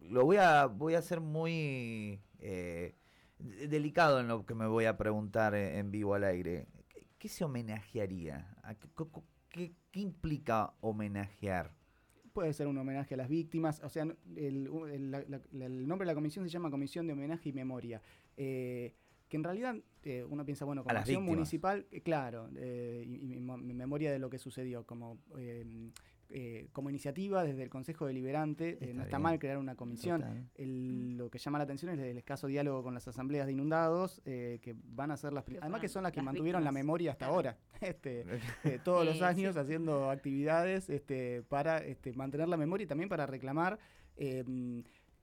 Lo 0.01 0.25
voy 0.25 0.35
a, 0.37 0.65
voy 0.65 0.95
a 0.95 1.01
ser 1.01 1.21
muy 1.21 2.19
eh, 2.39 2.93
delicado 3.69 4.19
en 4.19 4.27
lo 4.27 4.45
que 4.45 4.55
me 4.55 4.67
voy 4.67 4.85
a 4.85 4.97
preguntar 4.97 5.53
eh, 5.55 5.77
en 5.79 5.91
vivo 5.91 6.13
al 6.15 6.23
aire. 6.23 6.67
¿Qué, 6.89 7.05
qué 7.17 7.27
se 7.29 7.43
homenajearía? 7.43 8.55
¿A 8.63 8.75
qué, 8.75 9.73
implica 9.93 10.73
homenajear? 10.81 11.71
Puede 12.33 12.53
ser 12.53 12.67
un 12.67 12.77
homenaje 12.77 13.13
a 13.13 13.17
las 13.17 13.29
víctimas, 13.29 13.79
o 13.83 13.89
sea, 13.89 14.07
el, 14.35 14.67
u- 14.69 14.87
el- 14.87 15.11
la- 15.11 15.23
la- 15.27 15.65
el 15.65 15.87
nombre 15.87 16.05
de 16.07 16.11
la 16.11 16.15
comisión 16.15 16.43
se 16.45 16.49
llama 16.51 16.71
Comisión 16.71 17.05
de 17.05 17.13
Homenaje 17.13 17.49
y 17.49 17.53
Memoria. 17.53 18.01
eh, 18.37 18.95
que 19.29 19.37
en 19.37 19.43
realidad 19.43 19.75
eh, 20.03 20.23
uno 20.29 20.45
piensa, 20.45 20.63
bueno, 20.65 20.83
víctimas. 21.17 21.35
municipal, 21.35 21.87
eh, 21.91 22.01
claro, 22.01 22.49
eh, 22.55 23.03
y, 23.07 23.33
y 23.35 23.39
memoria 23.39 24.11
de 24.11 24.19
lo 24.19 24.29
que 24.29 24.37
sucedió, 24.37 24.85
como, 24.85 25.19
eh, 26.35 26.67
como 26.73 26.89
iniciativa 26.89 27.43
desde 27.43 27.61
el 27.61 27.69
Consejo 27.69 28.07
Deliberante, 28.07 28.77
eh, 28.81 28.93
no 28.93 29.03
está 29.03 29.17
bien. 29.17 29.21
mal 29.23 29.39
crear 29.39 29.57
una 29.59 29.75
comisión. 29.75 30.49
El- 30.55 31.15
lo 31.15 31.29
que 31.29 31.37
llama 31.37 31.59
la 31.59 31.65
atención 31.65 31.91
es 31.91 31.99
el 31.99 32.17
escaso 32.17 32.47
diálogo 32.47 32.81
con 32.81 32.95
las 32.95 33.07
asambleas 33.07 33.45
de 33.45 33.51
inundados, 33.53 34.19
eh, 34.25 34.59
que 34.63 34.75
van 34.83 35.11
a 35.11 35.17
ser 35.17 35.31
las... 35.31 35.43
pri- 35.43 35.55
Que 35.55 35.61
Además 35.61 35.79
que 35.81 35.89
son 35.89 36.01
las 36.03 36.11
que 36.11 36.17
las 36.17 36.25
mantuvieron 36.25 36.63
la 36.63 36.71
memoria 36.71 37.11
hasta 37.11 37.25
claro. 37.27 37.35
ahora. 37.35 37.57
Este, 37.81 38.25
eh, 38.63 38.79
todos 38.83 39.05
los 39.05 39.21
años 39.21 39.53
sí. 39.53 39.59
haciendo 39.59 40.09
actividades 40.09 40.89
este, 40.89 41.43
para 41.43 41.77
este, 41.79 42.13
mantener 42.13 42.47
la 42.49 42.57
memoria 42.57 42.85
y 42.85 42.87
también 42.87 43.09
para 43.09 43.25
reclamar 43.27 43.77
eh, 44.15 44.43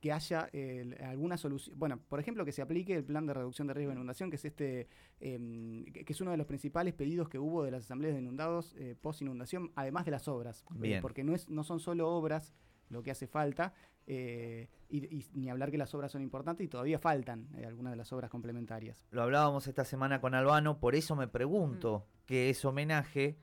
que 0.00 0.12
haya 0.12 0.48
eh, 0.52 0.96
alguna 1.04 1.36
solución. 1.36 1.78
Bueno, 1.78 1.98
por 2.08 2.18
ejemplo, 2.20 2.44
que 2.44 2.52
se 2.52 2.62
aplique 2.62 2.94
el 2.96 3.04
plan 3.04 3.26
de 3.26 3.34
reducción 3.34 3.68
de 3.68 3.74
riesgo 3.74 3.90
de 3.90 3.96
inundación, 3.96 4.30
que 4.30 4.36
es 4.36 4.44
este, 4.46 4.88
eh, 5.20 5.84
que 5.92 6.12
es 6.12 6.20
uno 6.20 6.30
de 6.30 6.36
los 6.38 6.46
principales 6.46 6.94
pedidos 6.94 7.28
que 7.28 7.38
hubo 7.38 7.62
de 7.64 7.70
las 7.70 7.84
asambleas 7.84 8.14
de 8.14 8.20
inundados 8.20 8.74
eh, 8.78 8.96
post 9.00 9.20
inundación, 9.22 9.70
además 9.76 10.04
de 10.06 10.10
las 10.12 10.26
obras, 10.28 10.64
eh, 10.70 10.78
Bien. 10.78 11.02
porque 11.02 11.22
no 11.22 11.34
es, 11.34 11.48
no 11.50 11.64
son 11.64 11.80
solo 11.80 12.08
obras 12.08 12.54
lo 12.88 13.02
que 13.02 13.10
hace 13.10 13.26
falta. 13.26 13.74
eh, 14.06 14.68
y, 14.88 15.04
y 15.18 15.24
ni 15.34 15.50
hablar 15.50 15.70
que 15.70 15.78
las 15.78 15.94
obras 15.94 16.10
son 16.10 16.22
importantes 16.22 16.64
y 16.64 16.68
todavía 16.68 16.98
faltan 16.98 17.46
eh, 17.56 17.64
algunas 17.66 17.92
de 17.92 17.96
las 17.96 18.12
obras 18.12 18.28
complementarias. 18.30 19.06
Lo 19.12 19.22
hablábamos 19.22 19.68
esta 19.68 19.84
semana 19.84 20.20
con 20.20 20.34
Albano, 20.34 20.80
por 20.80 20.94
eso 20.96 21.14
me 21.14 21.28
pregunto 21.28 22.06
qué 22.26 22.50
es 22.50 22.64
homenaje 22.64 23.36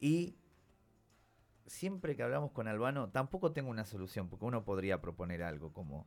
y 0.00 0.36
siempre 1.66 2.16
que 2.16 2.22
hablamos 2.22 2.50
con 2.52 2.68
Albano 2.68 3.10
tampoco 3.10 3.52
tengo 3.52 3.70
una 3.70 3.84
solución, 3.84 4.28
porque 4.28 4.44
uno 4.44 4.64
podría 4.64 5.00
proponer 5.00 5.42
algo 5.42 5.72
como 5.72 6.06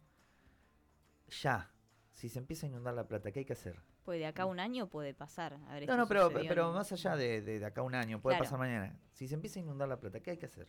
ya, 1.42 1.72
si 2.14 2.30
se 2.30 2.40
empieza 2.40 2.66
a 2.66 2.70
inundar 2.70 2.94
la 2.94 3.08
plata, 3.08 3.32
¿qué 3.32 3.40
hay 3.40 3.46
que 3.46 3.54
hacer? 3.54 3.80
Pues 4.04 4.20
de 4.20 4.28
acá 4.28 4.44
a 4.44 4.46
un 4.46 4.60
año 4.60 4.88
puede 4.88 5.14
pasar. 5.14 5.58
A 5.68 5.74
ver, 5.74 5.88
No, 5.88 5.98
no, 5.98 6.08
pero, 6.08 6.30
pero 6.32 6.68
en- 6.70 6.76
más 6.76 6.92
allá 6.92 7.16
de, 7.16 7.42
de- 7.42 7.60
de 7.60 7.66
acá 7.66 7.82
a 7.82 7.84
un 7.84 7.96
año, 7.96 8.22
puede 8.22 8.36
Claro. 8.38 8.46
pasar 8.46 8.60
mañana. 8.60 8.96
Si 9.14 9.28
se 9.28 9.34
empieza 9.34 9.60
a 9.60 9.64
inundar 9.64 9.88
la 9.90 10.00
plata, 10.00 10.20
¿qué 10.20 10.32
hay 10.32 10.38
que 10.38 10.46
hacer? 10.46 10.68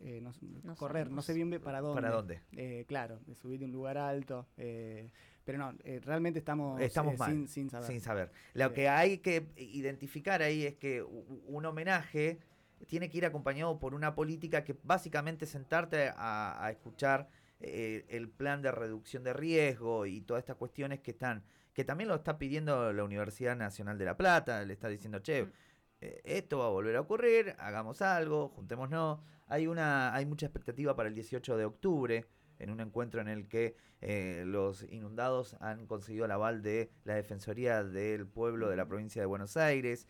Eh, 0.00 0.20
no 0.20 0.30
s- 0.30 0.44
No 0.62 0.76
correr, 0.76 1.10
no 1.10 1.22
sé 1.22 1.32
bien 1.32 1.50
para 1.62 1.80
dónde. 1.80 2.02
¿Para 2.02 2.14
dónde? 2.14 2.42
Eh, 2.52 2.84
claro, 2.86 3.18
de 3.26 3.34
subir 3.34 3.58
de 3.60 3.64
un 3.64 3.72
lugar 3.72 3.96
alto. 3.96 4.46
eh, 4.58 5.10
pero 5.44 5.58
no, 5.58 5.72
eh, 5.84 6.00
realmente 6.04 6.38
estamos, 6.40 6.80
Estamos 6.80 7.14
eh, 7.14 7.18
mal, 7.18 7.30
sin, 7.32 7.48
sin 7.48 7.70
saber. 7.70 7.86
Sin 7.86 8.00
saber. 8.00 8.32
Lo 8.52 8.72
que 8.74 8.88
hay 8.88 9.18
que 9.18 9.48
identificar 9.56 10.42
ahí 10.42 10.64
es 10.66 10.74
que 10.74 11.02
un 11.02 11.64
homenaje 11.64 12.40
tiene 12.86 13.08
que 13.08 13.18
ir 13.18 13.26
acompañado 13.26 13.78
por 13.78 13.94
una 13.94 14.14
política 14.14 14.64
que 14.64 14.76
básicamente 14.82 15.46
sentarte 15.46 16.10
a, 16.16 16.64
a 16.64 16.70
escuchar 16.70 17.28
eh, 17.60 18.04
el 18.08 18.28
plan 18.28 18.60
de 18.62 18.70
reducción 18.70 19.24
de 19.24 19.32
riesgo 19.32 20.06
y 20.06 20.20
todas 20.20 20.42
estas 20.42 20.56
cuestiones 20.56 21.00
que 21.00 21.12
están, 21.12 21.42
que 21.72 21.84
también 21.84 22.08
lo 22.08 22.14
está 22.14 22.36
pidiendo 22.38 22.92
la 22.92 23.04
Universidad 23.04 23.56
Nacional 23.56 23.96
de 23.98 24.04
La 24.04 24.16
Plata, 24.16 24.62
le 24.64 24.74
está 24.74 24.88
diciendo, 24.88 25.20
che, 25.20 25.44
Mm. 25.44 25.52
eh, 26.00 26.20
esto 26.24 26.58
va 26.58 26.66
a 26.66 26.70
volver 26.70 26.96
a 26.96 27.00
ocurrir, 27.00 27.54
hagamos 27.58 28.02
algo, 28.02 28.48
juntémonos. 28.50 29.20
Hay 29.46 29.66
una, 29.66 30.14
hay 30.14 30.26
mucha 30.26 30.46
expectativa 30.46 30.94
para 30.96 31.08
el 31.08 31.14
18 31.14 31.56
de 31.56 31.64
octubre, 31.64 32.26
en 32.58 32.70
un 32.70 32.80
encuentro 32.80 33.20
en 33.20 33.28
el 33.28 33.48
que 33.48 33.76
eh, 34.00 34.44
los 34.46 34.82
inundados 34.90 35.56
han 35.60 35.86
conseguido 35.86 36.24
el 36.26 36.30
aval 36.32 36.62
de 36.62 36.90
la 37.04 37.14
Defensoría 37.14 37.84
del 37.84 38.26
Pueblo 38.26 38.68
de 38.68 38.76
la 38.76 38.86
provincia 38.86 39.22
de 39.22 39.26
Buenos 39.26 39.56
Aires. 39.56 40.06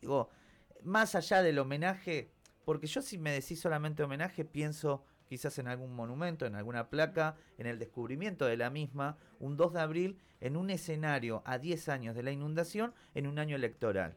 Digo, 0.00 0.28
más 0.84 1.14
allá 1.14 1.42
del 1.42 1.58
homenaje, 1.58 2.32
porque 2.64 2.86
yo 2.86 3.02
si 3.02 3.18
me 3.18 3.32
decís 3.32 3.60
solamente 3.60 4.02
homenaje, 4.02 4.44
pienso 4.44 5.04
quizás 5.30 5.58
en 5.58 5.68
algún 5.68 5.94
monumento, 5.94 6.44
en 6.44 6.56
alguna 6.56 6.90
placa, 6.90 7.36
en 7.56 7.66
el 7.66 7.78
descubrimiento 7.78 8.46
de 8.46 8.56
la 8.56 8.68
misma, 8.68 9.16
un 9.38 9.56
2 9.56 9.74
de 9.74 9.80
abril, 9.80 10.18
en 10.40 10.56
un 10.56 10.70
escenario 10.70 11.42
a 11.46 11.58
10 11.58 11.88
años 11.88 12.16
de 12.16 12.24
la 12.24 12.32
inundación, 12.32 12.94
en 13.14 13.28
un 13.28 13.38
año 13.38 13.54
electoral, 13.54 14.16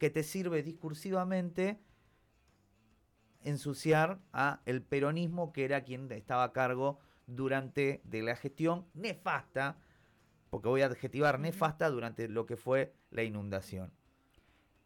que 0.00 0.10
te 0.10 0.24
sirve 0.24 0.62
discursivamente 0.62 1.78
ensuciar 3.42 4.18
a 4.32 4.60
el 4.66 4.82
peronismo 4.82 5.52
que 5.52 5.64
era 5.64 5.84
quien 5.84 6.10
estaba 6.10 6.44
a 6.44 6.52
cargo 6.52 6.98
durante 7.26 8.00
de 8.04 8.22
la 8.22 8.34
gestión 8.34 8.86
nefasta, 8.94 9.78
porque 10.50 10.68
voy 10.68 10.82
a 10.82 10.86
adjetivar 10.86 11.38
nefasta 11.38 11.88
durante 11.90 12.28
lo 12.28 12.46
que 12.46 12.56
fue 12.56 12.94
la 13.10 13.22
inundación. 13.22 13.92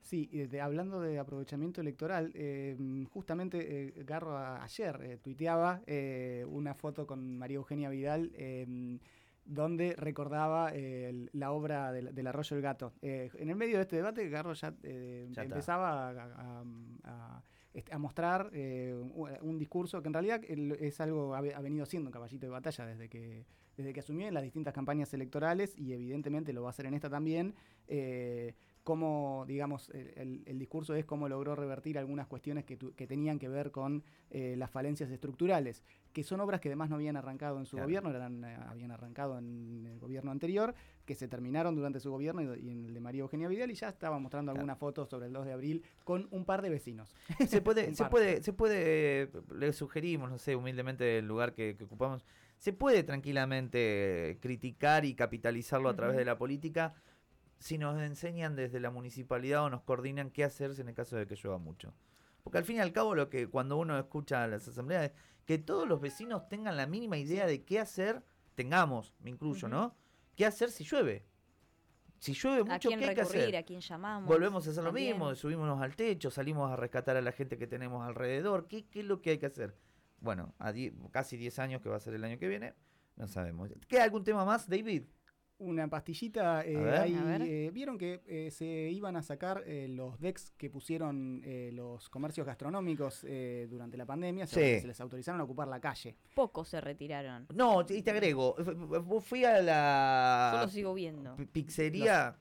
Sí, 0.03 0.29
y 0.33 0.47
de- 0.47 0.61
hablando 0.61 1.01
de 1.01 1.19
aprovechamiento 1.19 1.81
electoral, 1.81 2.33
eh, 2.35 2.77
justamente 3.13 3.87
eh, 3.99 4.05
Garro 4.05 4.37
a- 4.37 4.63
ayer 4.63 4.99
eh, 5.03 5.19
tuiteaba 5.23 5.81
eh, 5.87 6.45
una 6.49 6.75
foto 6.75 7.07
con 7.07 7.39
María 7.39 7.57
Eugenia 7.57 7.89
Vidal 7.89 8.31
eh, 8.35 8.99
donde 9.45 9.95
recordaba 9.97 10.71
eh, 10.73 11.29
la 11.33 11.51
obra 11.53 11.91
del, 11.93 12.15
del 12.15 12.27
Arroyo 12.27 12.57
el 12.57 12.63
Gato. 12.63 12.93
Eh, 13.03 13.31
en 13.39 13.49
el 13.51 13.57
medio 13.57 13.77
de 13.77 13.83
este 13.83 13.97
debate, 13.97 14.29
Garro 14.29 14.53
ya, 14.55 14.75
eh, 14.83 15.27
Ya 15.31 15.43
empezaba 15.55 16.11
a, 16.11 16.11
a- 16.11 16.65
a- 17.05 17.43
a 17.91 17.99
mostrar 17.99 18.51
un, 18.53 19.59
discurso 19.59 20.03
que 20.03 20.09
en 20.09 20.13
realidad 20.13 20.43
es 20.45 21.01
algo 21.01 21.35
ha, 21.35 21.39
ha 21.39 21.61
venido 21.63 21.87
siendo 21.87 22.09
un 22.09 22.13
caballito 22.13 22.45
de 22.47 22.51
batalla 22.51 22.85
desde 22.87 23.09
que, 23.09 23.47
desde 23.79 23.93
que 23.95 24.01
asumió 24.01 24.29
en 24.29 24.35
las 24.35 24.43
distintas 24.43 24.75
campañas 24.75 25.13
electorales 25.15 25.75
y 25.79 25.93
evidentemente 25.95 26.53
lo 26.53 26.63
va 26.63 26.69
a 26.69 26.71
hacer 26.71 26.85
en 26.87 26.95
esta 26.95 27.09
también. 27.09 27.55
Cómo, 28.83 29.45
digamos, 29.47 29.91
el, 29.91 30.13
el- 30.17 30.43
el 30.47 30.59
discurso 30.59 30.95
es 30.95 31.05
cómo 31.05 31.29
logró 31.29 31.55
revertir 31.55 31.99
algunas 31.99 32.27
cuestiones 32.27 32.65
que, 32.65 32.77
tu- 32.77 32.95
que 32.95 33.07
tenían 33.07 33.39
que 33.39 33.49
ver 33.49 33.71
con 33.71 34.03
eh, 34.31 34.57
las 34.57 34.71
falencias 34.71 35.11
estructurales, 35.11 35.85
que 36.13 36.23
son 36.25 36.41
obras 36.41 36.61
que 36.61 36.69
además 36.69 36.91
no 36.91 36.97
habían 36.97 37.17
arrancado 37.17 37.59
en 37.59 37.67
su 37.67 37.77
Claro. 37.77 37.87
gobierno, 37.87 38.11
eran, 38.11 38.45
eh, 38.45 38.57
habían 38.69 38.91
arrancado 38.91 39.39
en 39.39 39.87
el 39.87 39.99
gobierno 40.01 40.31
anterior, 40.33 40.75
que 41.05 41.15
se 41.15 41.29
terminaron 41.29 41.75
durante 41.77 42.01
su 42.01 42.11
gobierno 42.11 42.43
y, 42.43 42.61
y 42.61 42.71
en 42.71 42.85
el 42.85 42.95
de 42.95 43.01
María 43.01 43.21
Eugenia 43.23 43.49
Vidal, 43.49 43.71
y 43.71 43.75
ya 43.75 43.89
estaba 43.89 44.19
mostrando 44.19 44.51
Claro. 44.51 44.61
algunas 44.61 44.79
fotos 44.79 45.09
sobre 45.09 45.27
el 45.27 45.33
2 45.33 45.47
de 45.47 45.53
abril 45.53 45.83
con 46.05 46.27
un 46.33 46.45
par 46.45 46.61
de 46.63 46.71
vecinos. 46.71 47.15
Se 47.47 47.61
puede, 47.61 47.95
se 47.95 48.05
puede, 48.07 48.43
se 48.43 48.53
puede, 48.53 49.31
le 49.55 49.73
sugerimos, 49.73 50.31
no 50.31 50.39
sé, 50.39 50.57
humildemente 50.57 51.19
el 51.19 51.27
lugar 51.29 51.55
que, 51.55 51.77
que 51.77 51.85
ocupamos, 51.85 52.25
se 52.59 52.73
puede 52.73 53.03
tranquilamente 53.03 54.39
criticar 54.41 55.05
y 55.05 55.15
capitalizarlo 55.15 55.89
a 55.89 55.95
través 55.97 56.17
de 56.17 56.25
la 56.25 56.37
política 56.39 56.95
si 57.63 57.79
nos 57.79 58.01
enseñan 58.01 58.57
desde 58.57 58.81
la 58.81 58.91
municipalidad 58.91 59.65
o 59.65 59.71
nos 59.71 59.83
coordinan 59.83 60.31
qué 60.31 60.43
hacer 60.45 60.73
en 60.79 60.89
el 60.89 60.95
caso 60.95 61.17
de 61.17 61.27
que 61.27 61.37
llueva 61.37 61.59
mucho. 61.59 61.95
Porque 62.43 62.59
al 62.59 62.65
fin 62.65 62.77
y 62.77 62.81
al 62.81 62.93
cabo 62.93 63.15
lo 63.15 63.31
que 63.31 63.49
cuando 63.49 63.77
uno 63.77 63.97
escucha 63.99 64.43
a 64.43 64.49
las 64.49 64.67
asambleas 64.67 65.05
es 65.07 65.13
que 65.47 65.59
todos 65.59 65.87
los 65.87 66.01
vecinos 66.01 66.49
tengan 66.49 66.77
la 66.77 66.87
mínima 66.87 67.17
idea 67.19 67.47
de 67.47 67.65
qué 67.65 67.79
hacer, 67.79 68.23
tengamos, 68.57 69.15
me 69.21 69.31
incluyo, 69.31 69.69
Ujú. 69.69 69.77
¿no? 69.77 69.97
¿Qué 70.35 70.45
hacer 70.45 70.71
si 70.71 70.83
llueve? 70.85 71.25
Si 72.19 72.35
llueve 72.35 72.61
¿A 72.63 72.65
mucho, 72.75 72.89
quién 72.89 72.99
¿qué 73.01 73.09
hay 73.11 73.15
que 73.15 73.21
hacer? 73.21 73.57
¿A 73.57 73.63
quién 73.63 73.81
llamamos? 73.81 74.29
Volvemos 74.29 74.67
a 74.67 74.71
hacer 74.71 74.83
lo 74.85 74.93
mismo, 74.93 75.35
subimos 75.35 75.81
al 75.81 75.95
techo, 75.97 76.31
salimos 76.31 76.71
a 76.71 76.77
rescatar 76.77 77.17
a 77.17 77.21
la 77.23 77.33
gente 77.33 77.59
que 77.59 77.67
tenemos 77.67 78.05
alrededor. 78.07 78.67
¿Qué, 78.69 78.87
qué 78.89 79.01
es 79.01 79.07
lo 79.07 79.21
que 79.21 79.31
hay 79.31 79.39
que 79.39 79.47
hacer? 79.47 79.77
Bueno, 80.21 80.55
a 80.59 80.73
die- 80.73 80.93
casi 81.11 81.37
10 81.37 81.59
años, 81.59 81.81
que 81.83 81.89
va 81.89 81.97
a 81.97 82.01
ser 82.01 82.15
el 82.15 82.23
año 82.25 82.39
que 82.39 82.49
viene, 82.49 82.75
no 83.17 83.27
sabemos. 83.29 83.71
¿Queda 83.89 84.05
algún 84.05 84.23
tema 84.25 84.45
más, 84.45 84.69
David? 84.69 85.05
Una 85.65 85.89
pastillita, 85.89 86.65
eh, 86.65 86.77
ver. 86.77 86.95
hay, 86.95 87.15
A 87.15 87.23
ver. 87.23 87.43
eh, 87.43 87.71
vieron 87.73 87.97
que 87.97 88.21
eh, 88.27 88.51
se 88.51 88.67
iban 88.67 89.15
a 89.15 89.23
sacar 89.23 89.63
eh, 89.65 89.87
los 89.89 90.19
decks 90.19 90.51
que 90.57 90.69
pusieron 90.71 91.41
eh, 91.45 91.71
los 91.73 92.09
comercios 92.09 92.45
gastronómicos 92.47 93.25
eh, 93.29 93.69
durante 93.71 93.97
la 93.97 94.05
pandemia, 94.05 94.47
se, 94.49 94.75
Sí. 94.77 94.81
se 94.81 94.87
les 94.89 95.01
autorizaron 95.01 95.41
a 95.41 95.45
ocupar 95.45 95.69
la 95.69 95.81
calle. 95.81 96.17
Pocos 96.35 96.67
se 96.69 96.81
retiraron. 96.81 97.47
No, 97.55 97.83
y 97.89 98.03
te 98.03 98.11
agrego, 98.11 98.57
fu- 98.57 99.03
fu- 99.05 99.21
fui 99.21 99.45
a 99.45 99.63
la 99.63 100.51
Yo 100.55 100.63
lo 100.63 100.69
sigo 100.69 100.95
viendo. 100.95 101.37
pi- 101.37 101.47
pizzería, 101.47 102.37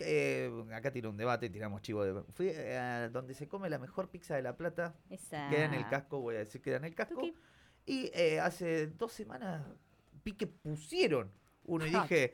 eh, 0.00 0.50
acá 0.72 0.90
tiro 0.90 1.10
un 1.10 1.18
debate, 1.18 1.50
tiramos 1.50 1.82
chivo 1.82 2.02
de... 2.04 2.22
Fui 2.32 2.48
a 2.50 3.10
donde 3.10 3.34
se 3.34 3.46
come 3.46 3.68
la 3.68 3.78
mejor 3.78 4.08
pizza 4.08 4.36
de 4.36 4.42
La 4.42 4.56
Plata, 4.56 4.94
Esa... 5.10 5.48
queda 5.50 5.66
en 5.66 5.74
el 5.74 5.86
casco, 5.88 6.20
voy 6.20 6.36
a 6.36 6.38
decir 6.38 6.62
queda 6.62 6.76
en 6.78 6.84
el 6.84 6.94
casco. 6.94 7.16
Tuki. 7.16 7.34
Y 7.84 8.10
eh, 8.14 8.40
hace 8.40 8.86
dos 8.86 9.12
semanas 9.12 9.66
vi 10.24 10.32
que 10.32 10.46
pusieron 10.46 11.30
uno 11.66 11.86
y 11.86 11.90
dije, 11.90 12.32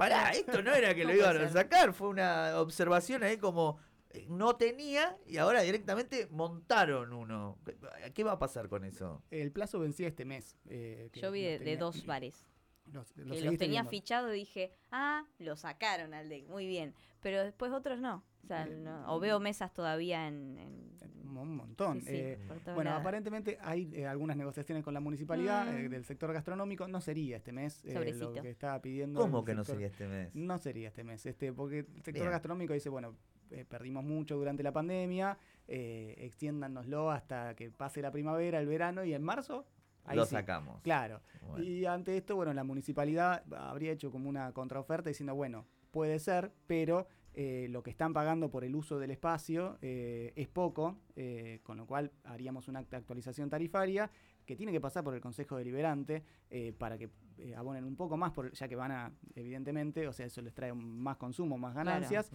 Pará, 0.00 0.30
esto 0.30 0.62
no 0.62 0.74
era 0.74 0.94
que 0.94 1.04
lo 1.04 1.14
iban 1.14 1.36
a 1.36 1.48
sacar, 1.50 1.92
fue 1.92 2.08
una 2.08 2.58
observación 2.58 3.22
ahí 3.22 3.36
como 3.36 3.78
eh, 4.10 4.26
no 4.30 4.56
tenía 4.56 5.16
y 5.26 5.36
ahora 5.36 5.60
directamente 5.60 6.26
montaron 6.30 7.12
uno. 7.12 7.58
¿Qué- 7.66 8.12
¿Qué 8.14 8.24
va 8.24 8.32
a 8.32 8.38
pasar 8.38 8.68
con 8.68 8.84
eso? 8.84 9.22
El 9.30 9.52
plazo 9.52 9.78
vencía 9.78 10.08
este 10.08 10.24
mes. 10.24 10.56
eh, 10.68 11.10
que 11.12 11.20
Yo 11.20 11.30
vi 11.30 11.42
de, 11.42 11.76
dos 11.76 12.06
bares. 12.06 12.46
Los, 12.92 13.16
los 13.16 13.36
que 13.38 13.44
los 13.44 13.58
tenía 13.58 13.84
fichado 13.84 14.34
y 14.34 14.38
dije, 14.40 14.72
ah, 14.90 15.24
lo 15.38 15.56
sacaron 15.56 16.12
al 16.14 16.28
deck, 16.28 16.48
muy 16.48 16.66
bien. 16.66 16.94
Pero 17.20 17.42
después 17.44 17.70
otros 17.72 18.00
no. 18.00 18.24
O, 18.42 18.46
sea, 18.46 18.66
Eh, 18.66 18.76
no- 18.82 19.14
o 19.14 19.20
veo 19.20 19.38
mesas 19.40 19.72
todavía 19.72 20.26
en... 20.26 20.58
en- 20.58 20.90
Un 21.36 21.54
montón. 21.56 22.00
Sí, 22.00 22.06
sí, 22.08 22.12
eh, 22.16 22.38
Bueno, 22.64 22.84
lados. 22.90 23.00
aparentemente 23.02 23.56
hay 23.60 23.88
eh, 23.94 24.06
algunas 24.06 24.36
negociaciones 24.36 24.82
con 24.82 24.92
la 24.94 25.00
municipalidad 25.00 25.66
Mm. 25.66 25.76
eh, 25.76 25.88
del 25.88 26.04
sector 26.04 26.32
gastronómico. 26.32 26.88
No 26.88 27.00
sería 27.00 27.36
este 27.36 27.52
mes 27.52 27.84
eh, 27.84 27.88
lo 27.88 28.00
Sobrecito. 28.00 28.32
que 28.42 28.50
estaba 28.50 28.80
pidiendo. 28.82 29.20
¿Cómo 29.20 29.44
que 29.44 29.54
no 29.54 29.62
sería 29.62 29.86
este 29.86 30.08
mes? 30.08 30.34
No 30.34 30.58
sería 30.58 30.88
este 30.88 31.04
mes, 31.04 31.24
este, 31.26 31.52
porque 31.52 31.80
el 31.80 31.86
sector 32.02 32.14
Bien. 32.14 32.30
gastronómico 32.30 32.72
dice, 32.74 32.88
bueno, 32.88 33.14
eh, 33.52 33.64
perdimos 33.64 34.02
mucho 34.04 34.36
durante 34.36 34.62
la 34.64 34.72
pandemia, 34.72 35.38
eh, 35.68 36.14
extiéndanoslo 36.18 37.10
hasta 37.12 37.54
que 37.54 37.70
pase 37.70 38.02
la 38.02 38.10
primavera, 38.10 38.58
el 38.58 38.66
verano 38.66 39.04
y 39.04 39.14
en 39.14 39.22
marzo. 39.22 39.66
Ahí 40.04 40.16
Lo 40.16 40.24
sí. 40.24 40.32
sacamos. 40.32 40.80
Claro. 40.82 41.20
Bueno. 41.42 41.64
Y 41.64 41.84
ante 41.86 42.16
esto, 42.16 42.36
bueno, 42.36 42.52
la 42.52 42.64
municipalidad 42.64 43.42
habría 43.54 43.92
hecho 43.92 44.10
como 44.10 44.28
una 44.28 44.52
contraoferta 44.52 45.08
diciendo, 45.08 45.34
bueno, 45.34 45.66
puede 45.90 46.18
ser, 46.18 46.52
pero 46.66 47.06
eh, 47.34 47.68
lo 47.70 47.82
que 47.82 47.90
están 47.90 48.12
pagando 48.12 48.50
por 48.50 48.64
el 48.64 48.74
uso 48.74 48.98
del 48.98 49.10
espacio 49.12 49.78
eh, 49.82 50.32
es 50.36 50.48
poco, 50.48 50.98
eh, 51.16 51.60
con 51.62 51.76
lo 51.76 51.86
cual 51.86 52.10
haríamos 52.24 52.66
una 52.68 52.80
act- 52.82 52.94
actualización 52.94 53.48
tarifaria 53.48 54.10
que 54.46 54.56
tiene 54.56 54.72
que 54.72 54.80
pasar 54.80 55.04
por 55.04 55.14
el 55.14 55.20
Consejo 55.20 55.56
Deliberante 55.56 56.24
eh, 56.50 56.72
para 56.76 56.98
que 56.98 57.08
eh, 57.38 57.54
abonen 57.54 57.84
un 57.84 57.94
poco 57.94 58.16
más, 58.16 58.32
por, 58.32 58.50
ya 58.52 58.66
que 58.66 58.74
van 58.74 58.90
a, 58.90 59.12
evidentemente, 59.36 60.08
o 60.08 60.12
sea, 60.12 60.26
eso 60.26 60.42
les 60.42 60.52
trae 60.54 60.72
más 60.72 61.16
consumo, 61.18 61.56
más 61.56 61.72
ganancias. 61.74 62.30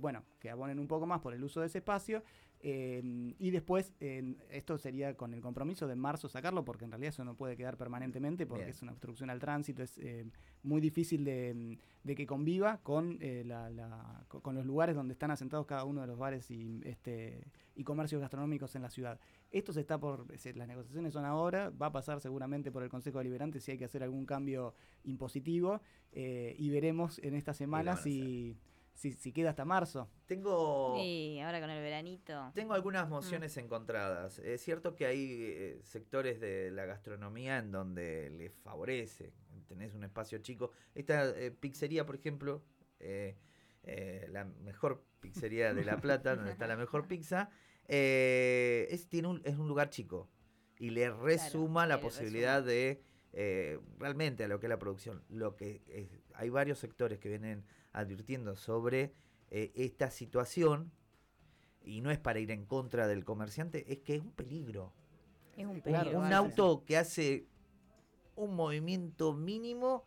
Bueno, 0.00 0.22
que 0.38 0.48
abonen 0.50 0.78
un 0.78 0.86
poco 0.86 1.06
más 1.06 1.20
por 1.20 1.34
el 1.34 1.42
uso 1.42 1.60
de 1.60 1.66
ese 1.66 1.78
espacio. 1.78 2.22
Eh, 2.66 3.34
y 3.38 3.50
después, 3.50 3.92
en- 4.00 4.38
esto 4.50 4.78
sería 4.78 5.14
con 5.16 5.34
el 5.34 5.42
compromiso 5.42 5.86
de 5.86 5.92
en 5.92 5.98
marzo 5.98 6.28
sacarlo, 6.30 6.64
porque 6.64 6.86
en 6.86 6.90
realidad 6.92 7.10
eso 7.10 7.22
no 7.24 7.36
puede 7.36 7.56
quedar 7.56 7.76
permanentemente, 7.76 8.46
porque 8.46 8.64
Bien. 8.64 8.70
es 8.74 8.80
una 8.82 8.92
obstrucción 8.92 9.28
al 9.28 9.38
tránsito, 9.38 9.82
es 9.82 9.98
eh, 9.98 10.24
muy 10.62 10.80
difícil 10.80 11.24
de, 11.24 11.78
de 12.02 12.14
que 12.14 12.26
conviva 12.26 12.78
con, 12.82 13.18
eh, 13.20 13.44
la- 13.44 13.68
la- 13.68 14.24
co- 14.28 14.40
con 14.40 14.54
los 14.54 14.64
lugares 14.64 14.96
donde 14.96 15.12
están 15.12 15.30
asentados 15.30 15.66
cada 15.66 15.84
uno 15.84 16.00
de 16.00 16.06
los 16.06 16.18
bares 16.18 16.50
y, 16.50 16.80
este, 16.84 17.44
y 17.76 17.84
comercios 17.84 18.20
gastronómicos 18.22 18.74
en 18.76 18.82
la 18.82 18.88
ciudad. 18.90 19.20
Esto 19.50 19.72
se 19.74 19.80
está 19.80 19.98
por, 20.00 20.26
las 20.30 20.66
negociaciones 20.68 21.12
son 21.12 21.26
ahora, 21.26 21.68
va 21.70 21.86
a 21.88 21.92
pasar 21.92 22.20
seguramente 22.20 22.72
por 22.72 22.82
el 22.82 22.88
Consejo 22.88 23.18
Deliberante 23.18 23.60
si 23.60 23.72
hay 23.72 23.78
que 23.78 23.84
hacer 23.84 24.02
algún 24.02 24.24
cambio 24.24 24.74
impositivo 25.04 25.80
eh, 26.12 26.56
y 26.58 26.70
veremos 26.70 27.18
en 27.20 27.34
esta 27.34 27.52
semana 27.52 27.92
a 27.92 27.96
si, 28.94 29.12
si, 29.12 29.32
queda 29.32 29.50
hasta 29.50 29.64
marzo. 29.64 30.08
Tengo, 30.26 30.96
Y 30.98 31.40
ahora 31.40 31.60
con 31.60 31.68
el 31.70 31.82
veranito. 31.82 32.50
tengo 32.54 32.72
algunas 32.74 33.08
mociones 33.08 33.56
encontradas. 33.56 34.38
Es 34.38 34.62
cierto 34.62 34.94
que 34.96 35.06
hay 35.06 35.42
eh, 35.42 35.80
sectores 35.82 36.40
de 36.40 36.70
la 36.70 36.86
gastronomía 36.86 37.58
en 37.58 37.70
donde 37.72 38.30
les 38.30 38.52
favorece. 38.62 39.32
Tenés 39.68 39.94
un 39.94 40.04
espacio 40.04 40.38
chico. 40.38 40.70
Esta 40.94 41.28
eh, 41.30 41.50
pizzería, 41.50 42.06
por 42.06 42.14
ejemplo, 42.14 42.62
eh, 43.00 43.36
eh, 43.82 44.26
la 44.30 44.44
mejor 44.44 45.04
pizzería 45.20 45.74
de 45.74 45.84
La 45.84 45.96
Plata, 46.00 46.36
donde 46.36 46.52
está 46.52 46.66
la 46.66 46.76
mejor 46.76 47.06
pizza, 47.08 47.50
eh, 47.88 48.86
es, 48.90 49.08
tiene 49.08 49.28
un, 49.28 49.42
es 49.44 49.56
un 49.56 49.68
lugar 49.68 49.90
chico. 49.90 50.28
Y 50.78 50.90
le 50.90 51.10
resuma 51.10 51.86
la 51.86 51.96
le 51.96 52.02
posibilidad 52.02 52.62
de 52.62 53.02
eh, 53.32 53.78
realmente 53.98 54.44
a 54.44 54.48
lo 54.48 54.60
que 54.60 54.66
es 54.66 54.70
la 54.70 54.78
producción. 54.78 55.24
Lo 55.28 55.56
que 55.56 55.82
es- 55.88 56.20
hay 56.34 56.50
varios 56.50 56.78
sectores 56.78 57.18
que 57.18 57.28
vienen 57.28 57.64
advirtiendo 57.94 58.54
sobre 58.56 59.14
eh, 59.50 59.72
esta 59.74 60.10
situación 60.10 60.92
y 61.82 62.00
no 62.02 62.10
es 62.10 62.18
para 62.18 62.38
ir 62.40 62.50
en 62.50 62.66
contra 62.66 63.06
del 63.06 63.24
comerciante, 63.24 63.90
es 63.92 64.00
que 64.00 64.16
es 64.16 64.20
un 64.22 64.32
peligro. 64.32 64.92
Es 65.56 65.66
un 65.66 65.80
peligro. 65.80 66.18
un 66.20 66.26
sí, 66.28 66.32
auto 66.32 66.84
que 66.84 66.96
hace 66.98 67.46
un 68.36 68.54
movimiento 68.56 69.32
mínimo 69.32 70.04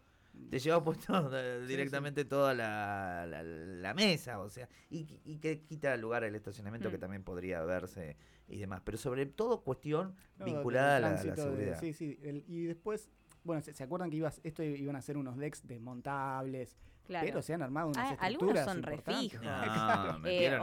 te 0.50 0.60
lleva 0.60 0.84
puesto 0.84 1.13
eh, 1.34 1.65
directamente 1.67 2.26
toda 2.26 2.54
la, 2.54 3.26
la- 3.28 3.41
la 3.43 3.93
mesa, 3.93 4.39
o 4.39 4.50
sea, 4.50 4.67
y, 4.89 5.08
y 5.23 5.38
que 5.38 5.62
quita 5.62 5.95
lugar 5.97 6.23
al 6.23 6.36
estacionamiento 6.36 6.91
que 6.91 6.97
Mm. 6.97 7.02
también 7.02 7.23
podría 7.23 7.62
verse 7.63 8.17
y 8.47 8.58
demás, 8.60 8.82
pero 8.84 8.97
sobre 8.97 9.26
todo 9.26 9.62
cuestión 9.63 10.15
No, 10.38 10.45
vinculada 10.45 10.97
a 10.97 11.00
la, 11.00 11.08
tránsito 11.15 11.36
de- 11.36 11.41
seguridad. 11.43 11.80
sí, 11.80 11.93
sí. 11.93 12.19
el- 12.23 12.43
y 12.47 12.65
después, 12.65 13.10
bueno, 13.43 13.62
¿se, 13.62 13.73
se 13.73 13.84
acuerdan 13.84 14.10
que 14.10 14.17
ibas, 14.17 14.41
esto 14.43 14.62
iban 14.63 14.95
a 14.95 15.02
ser 15.02 15.17
unos 15.17 15.38
decks 15.38 15.65
desmontables? 15.67 16.78
Claro. 17.08 17.26
Pero 17.26 17.41
se 17.41 17.54
han 17.54 17.62
armado 17.62 17.88
unas 17.88 18.12
Ah, 18.20 18.28
estructuras 18.28 18.67
algunos 18.67 18.84
son 18.84 18.84
refijos. 18.84 19.41
No, 20.22 20.28
Eh, 20.28 20.60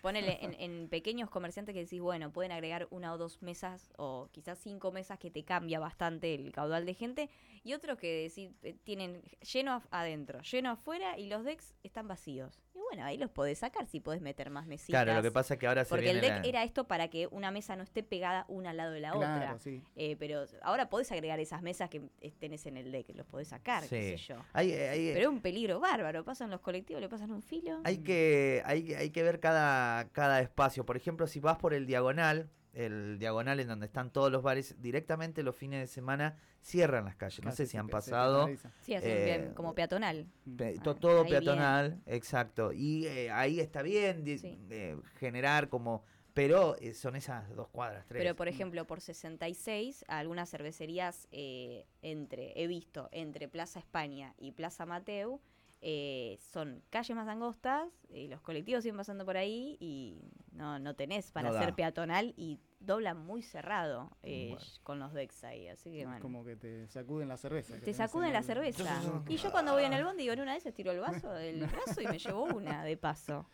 ponele 0.00 0.38
en, 0.42 0.54
en 0.58 0.88
pequeños 0.88 1.28
comerciantes 1.28 1.74
que 1.74 1.80
decís, 1.80 2.00
bueno, 2.00 2.30
pueden 2.32 2.52
agregar 2.52 2.86
una 2.90 3.12
o 3.12 3.18
dos 3.18 3.42
mesas 3.42 3.90
o 3.96 4.28
quizás 4.32 4.58
cinco 4.58 4.92
mesas 4.92 5.18
que 5.18 5.30
te 5.30 5.44
cambia 5.44 5.80
bastante 5.80 6.34
el 6.34 6.52
caudal 6.52 6.86
de 6.86 6.94
gente. 6.94 7.30
Y 7.64 7.74
otros 7.74 7.98
que 7.98 8.28
decís, 8.28 8.50
eh, 8.62 8.74
tienen 8.84 9.20
lleno 9.52 9.82
adentro, 9.90 10.40
lleno 10.42 10.70
afuera 10.70 11.18
y 11.18 11.26
los 11.28 11.44
decks 11.44 11.74
están 11.82 12.06
vacíos. 12.08 12.60
Y 12.74 12.78
bueno, 12.78 13.04
ahí 13.04 13.18
los 13.18 13.30
podés 13.30 13.58
sacar 13.58 13.86
si 13.86 13.98
podés 14.00 14.22
meter 14.22 14.50
más 14.50 14.66
mesitas. 14.66 15.02
Claro, 15.02 15.16
lo 15.18 15.22
que 15.22 15.32
pasa 15.32 15.54
es 15.54 15.60
que 15.60 15.66
ahora 15.66 15.84
se 15.84 15.90
Porque 15.90 16.10
el 16.10 16.20
deck 16.20 16.30
la- 16.30 16.42
era 16.42 16.62
esto 16.62 16.84
para 16.86 17.08
que 17.08 17.26
una 17.26 17.50
mesa 17.50 17.74
no 17.76 17.82
esté 17.82 18.02
pegada 18.04 18.44
una 18.48 18.70
al 18.70 18.76
lado 18.78 18.92
de 18.92 19.00
la 19.00 19.10
Claro, 19.10 19.34
otra. 19.46 19.58
sí. 19.58 19.82
Eh, 19.96 20.16
pero 20.18 20.44
ahora 20.62 20.88
podés 20.88 21.10
agregar 21.12 21.40
esas 21.40 21.60
mesas 21.60 21.90
que 21.90 22.00
eh, 22.20 22.32
tenés 22.38 22.64
en 22.66 22.76
el 22.76 22.92
deck, 22.92 23.10
los 23.14 23.26
podés 23.26 23.48
sacar, 23.48 23.82
qué 23.82 23.88
sé 23.88 24.18
Sí. 24.18 24.26
yo. 24.28 24.36
Hay, 24.52 24.72
hay- 24.72 25.08
Pero 25.12 25.20
es 25.20 25.26
un 25.34 25.40
peligro 25.42 25.80
bárbaro. 25.90 26.24
Pasan 26.24 26.50
los 26.50 26.60
colectivos, 26.60 27.00
le 27.00 27.08
pasan 27.08 27.30
un 27.30 27.42
filo. 27.42 27.80
Hay 27.84 27.98
que, 27.98 28.62
hay, 28.64 28.84
que- 28.84 28.96
hay 28.96 29.10
que 29.10 29.22
ver 29.22 29.40
cada, 29.40 30.08
cada 30.10 30.40
espacio. 30.40 30.84
Por 30.84 30.96
ejemplo, 30.96 31.26
si 31.26 31.40
vas 31.40 31.56
por 31.58 31.74
el 31.74 31.86
diagonal, 31.86 32.50
el 32.74 33.18
diagonal 33.18 33.58
en 33.60 33.68
donde 33.68 33.86
están 33.86 34.12
todos 34.12 34.30
los 34.30 34.42
bares, 34.42 34.76
directamente 34.80 35.42
los 35.42 35.56
fines 35.56 35.80
de 35.80 35.86
semana 35.86 36.36
cierran 36.62 37.06
las 37.06 37.16
calles. 37.16 37.42
No 37.44 37.50
sé 37.52 37.66
si 37.66 37.72
se 37.72 37.78
han 37.78 37.88
pasado. 37.88 38.46
Sí, 38.82 38.94
así 38.94 39.06
eh, 39.08 39.50
como 39.54 39.74
peatonal. 39.74 40.26
Pe- 40.56 40.76
Ah, 40.78 40.82
to- 40.82 40.94
todo 40.94 41.22
ahí 41.22 41.30
bien. 41.30 41.42
peatonal, 41.44 42.00
exacto. 42.06 42.72
Y 42.72 43.06
eh, 43.06 43.30
ahí 43.30 43.58
está 43.60 43.82
bien 43.82 44.24
di- 44.24 44.38
Sí. 44.38 44.58
eh, 44.70 44.96
generar 45.18 45.68
como... 45.68 46.04
Pero 46.34 46.76
eh, 46.78 46.94
son 46.94 47.16
esas 47.16 47.52
dos 47.56 47.66
cuadras, 47.68 48.06
tres. 48.06 48.22
Pero, 48.22 48.36
por 48.36 48.46
ejemplo, 48.46 48.86
por 48.86 49.00
66, 49.00 50.04
algunas 50.06 50.48
cervecerías 50.48 51.26
eh, 51.32 51.84
entre, 52.00 52.52
he 52.62 52.68
visto, 52.68 53.08
entre 53.10 53.48
Plaza 53.48 53.80
España 53.80 54.34
y 54.38 54.52
Plaza 54.52 54.86
Mateu, 54.86 55.40
eh, 55.80 56.38
son 56.52 56.82
calles 56.90 57.16
más 57.16 57.28
angostas, 57.28 57.88
y 58.08 58.28
los 58.28 58.40
colectivos 58.40 58.82
siguen 58.82 58.96
pasando 58.96 59.24
por 59.24 59.36
ahí 59.36 59.76
y 59.80 60.20
no, 60.52 60.78
no 60.78 60.94
tenés 60.94 61.30
para 61.30 61.50
No 61.50 61.56
hacer 61.56 61.74
peatonal 61.74 62.34
y 62.36 62.58
doblan 62.80 63.18
muy 63.18 63.42
cerrado 63.42 64.10
eh, 64.22 64.50
Bueno. 64.54 64.66
con 64.82 64.98
los 64.98 65.12
decks 65.12 65.44
ahí. 65.44 65.68
Así 65.68 65.90
que, 65.90 66.04
bueno. 66.04 66.20
Como 66.20 66.44
que 66.44 66.56
te 66.56 66.86
sacuden 66.88 67.28
la 67.28 67.36
cerveza. 67.36 67.78
Te 67.78 67.92
sacuden 67.94 68.28
en 68.28 68.32
la 68.34 68.38
el- 68.40 68.44
cerveza. 68.44 69.00
Y 69.28 69.36
yo 69.36 69.50
cuando 69.52 69.72
voy 69.72 69.84
en 69.84 69.92
el 69.92 70.04
bondi, 70.04 70.22
digo, 70.22 70.32
en 70.32 70.40
una 70.40 70.52
de 70.52 70.58
esas 70.58 70.74
tiro 70.74 70.90
el 70.92 71.00
vaso 71.00 71.30
del 71.32 71.60
brazo 71.96 72.00
y 72.00 72.06
me 72.06 72.18
llevo 72.18 72.44
una 72.44 72.84
de 72.84 72.96
paso. 72.96 73.48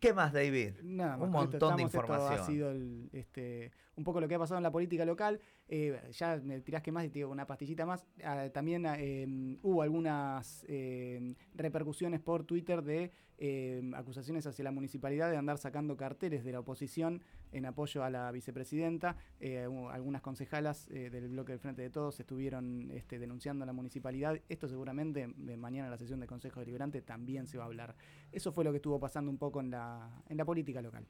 ¿Qué 0.00 0.14
más, 0.14 0.32
David? 0.32 0.76
Nada 0.82 1.16
Un 1.18 1.30
montón 1.30 1.76
de 1.76 1.82
esto 1.84 1.98
información. 1.98 2.40
ha 2.40 2.46
sido 2.46 2.70
el, 2.70 3.10
este, 3.12 3.70
un 3.96 4.04
poco 4.04 4.18
lo 4.20 4.26
que 4.28 4.34
ha 4.34 4.38
pasado 4.38 4.56
en 4.56 4.62
la 4.62 4.70
política 4.70 5.04
local. 5.04 5.38
Eh, 5.72 5.96
ya 6.10 6.36
me 6.42 6.60
tirás 6.62 6.82
que 6.82 6.90
más 6.90 7.04
y 7.04 7.10
te 7.10 7.20
digo 7.20 7.30
una 7.30 7.46
pastillita 7.46 7.86
más. 7.86 8.04
Ah, 8.24 8.48
también 8.52 8.86
ah, 8.86 8.98
em, 8.98 9.56
hubo 9.62 9.82
algunas 9.82 10.64
em, 10.68 11.36
repercusiones 11.54 12.18
por 12.18 12.42
Twitter 12.42 12.82
de 12.82 13.12
em, 13.38 13.94
acusaciones 13.94 14.44
hacia 14.48 14.64
la 14.64 14.72
municipalidad 14.72 15.30
de 15.30 15.36
andar 15.36 15.58
sacando 15.58 15.96
carteles 15.96 16.42
de 16.42 16.50
la 16.50 16.58
oposición 16.58 17.22
en 17.52 17.66
apoyo 17.66 18.02
a 18.02 18.10
la 18.10 18.32
vicepresidenta. 18.32 19.16
Eh, 19.38 19.68
algunas 19.92 20.22
concejalas 20.22 20.88
eh, 20.90 21.08
del 21.08 21.28
bloque 21.28 21.52
del 21.52 21.60
Frente 21.60 21.82
de 21.82 21.90
Todos 21.90 22.18
estuvieron 22.18 22.90
este, 22.90 23.20
denunciando 23.20 23.62
a 23.62 23.66
la 23.66 23.72
municipalidad. 23.72 24.40
Esto 24.48 24.66
seguramente 24.66 25.28
mañana 25.28 25.86
en 25.86 25.92
la 25.92 25.98
sesión 25.98 26.18
de 26.18 26.26
Consejo 26.26 26.58
Deliberante 26.58 27.00
también 27.00 27.46
se 27.46 27.58
va 27.58 27.62
a 27.62 27.66
hablar. 27.68 27.94
Eso 28.32 28.50
fue 28.50 28.64
lo 28.64 28.72
que 28.72 28.78
estuvo 28.78 28.98
pasando 28.98 29.30
un 29.30 29.38
poco 29.38 29.60
en 29.60 29.70
la, 29.70 30.20
en 30.28 30.36
la 30.36 30.44
política 30.44 30.82
local. 30.82 31.06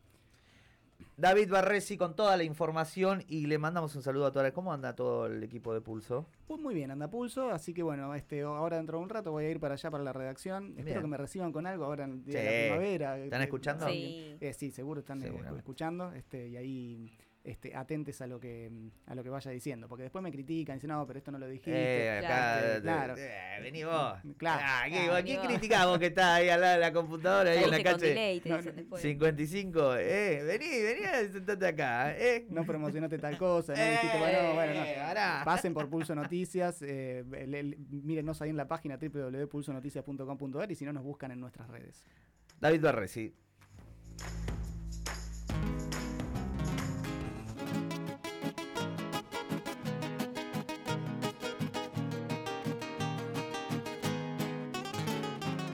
David 1.16 1.50
Barresi 1.50 1.96
con 1.96 2.14
toda 2.16 2.36
la 2.36 2.44
información 2.44 3.24
y 3.28 3.46
le 3.46 3.58
mandamos 3.58 3.94
un 3.96 4.02
saludo 4.02 4.26
a 4.26 4.32
toda 4.32 4.44
la... 4.44 4.52
¿Cómo 4.52 4.72
anda 4.72 4.94
todo 4.94 5.26
el 5.26 5.42
equipo 5.42 5.74
de 5.74 5.80
Pulso? 5.80 6.26
Pues 6.46 6.60
muy 6.60 6.74
bien, 6.74 6.90
anda 6.90 7.08
pulso, 7.08 7.50
así 7.50 7.72
que 7.74 7.82
bueno, 7.82 8.14
este, 8.14 8.42
ahora 8.42 8.76
dentro 8.78 8.98
de 8.98 9.04
un 9.04 9.10
rato 9.10 9.30
voy 9.32 9.44
a 9.44 9.50
ir 9.50 9.60
para 9.60 9.74
allá 9.74 9.90
para 9.90 10.02
la 10.02 10.12
redacción. 10.12 10.68
Bien. 10.74 10.78
Espero 10.80 11.00
que 11.02 11.06
me 11.08 11.16
reciban 11.16 11.52
con 11.52 11.66
algo 11.66 11.84
ahora 11.84 12.04
en 12.04 12.24
Sí. 12.24 12.32
la 12.32 12.40
primavera. 12.40 13.18
¿Están 13.18 13.40
eh, 13.40 13.44
escuchando? 13.44 13.86
eh, 13.88 13.90
Sí. 13.92 14.36
eh, 14.40 14.52
sí, 14.54 14.70
seguro 14.70 15.00
están 15.00 15.22
eh, 15.22 15.32
escuchando. 15.56 16.12
Este, 16.12 16.48
y 16.48 16.56
ahí 16.56 17.10
este, 17.42 17.74
atentes 17.74 18.20
a 18.20 18.26
lo 18.26 18.38
que 18.38 18.70
a 19.06 19.14
lo 19.14 19.22
que 19.22 19.30
vaya 19.30 19.50
diciendo, 19.50 19.88
porque 19.88 20.02
después 20.02 20.22
me 20.22 20.30
critican, 20.30 20.76
dicen, 20.76 20.88
no, 20.90 21.06
pero 21.06 21.18
esto 21.18 21.30
no 21.32 21.38
lo 21.38 21.46
dijiste. 21.48 21.72
Eh, 22.06 22.18
acá, 22.18 22.80
Claro. 22.82 23.14
eh, 23.16 23.58
vení 23.62 23.82
vos. 23.84 24.14
Claro. 24.36 24.60
Ah, 24.62 24.82
¿qué- 24.84 24.90
Claro, 24.90 25.12
¿a 25.12 25.14
vení 25.16 25.28
¿Quién 25.30 25.38
vos. 25.40 25.48
criticamos 25.48 25.98
que 25.98 26.06
está 26.06 26.34
ahí 26.34 26.48
al 26.50 26.60
lado 26.60 26.74
de 26.74 26.80
la 26.80 26.92
computadora, 26.92 27.50
ahí 27.50 27.64
en 27.64 27.70
la 27.70 27.82
calle? 27.82 28.40
No, 28.44 28.56
dicen 28.58 28.76
después. 28.76 29.02
55, 29.02 29.96
eh, 29.96 30.42
vení, 30.44 30.66
vení, 30.82 31.32
sentate 31.32 31.66
acá, 31.66 32.14
eh. 32.16 32.46
No 32.50 32.64
promocionaste 32.64 33.18
tal 33.18 33.38
cosa, 33.38 33.72
no 33.74 33.80
Eh, 33.82 33.90
dijiste, 33.92 34.18
bueno, 34.18 34.54
bueno, 34.54 34.74
no. 34.74 35.44
Pasen 35.44 35.72
por 35.72 35.88
Pulso 35.88 36.14
Noticias, 36.14 36.82
eh, 36.82 37.24
le- 37.30 37.62
le- 37.62 37.76
mírenos 37.90 38.42
ahí 38.42 38.50
en 38.50 38.56
la 38.58 38.68
página 38.68 38.98
www.pulsonoticias.com.ar 38.98 40.70
y 40.70 40.74
si 40.74 40.84
no 40.84 40.92
nos 40.92 41.04
buscan 41.04 41.30
en 41.32 41.40
nuestras 41.40 41.68
redes. 41.68 42.04
David 42.60 42.82
Barresi. 42.82 43.34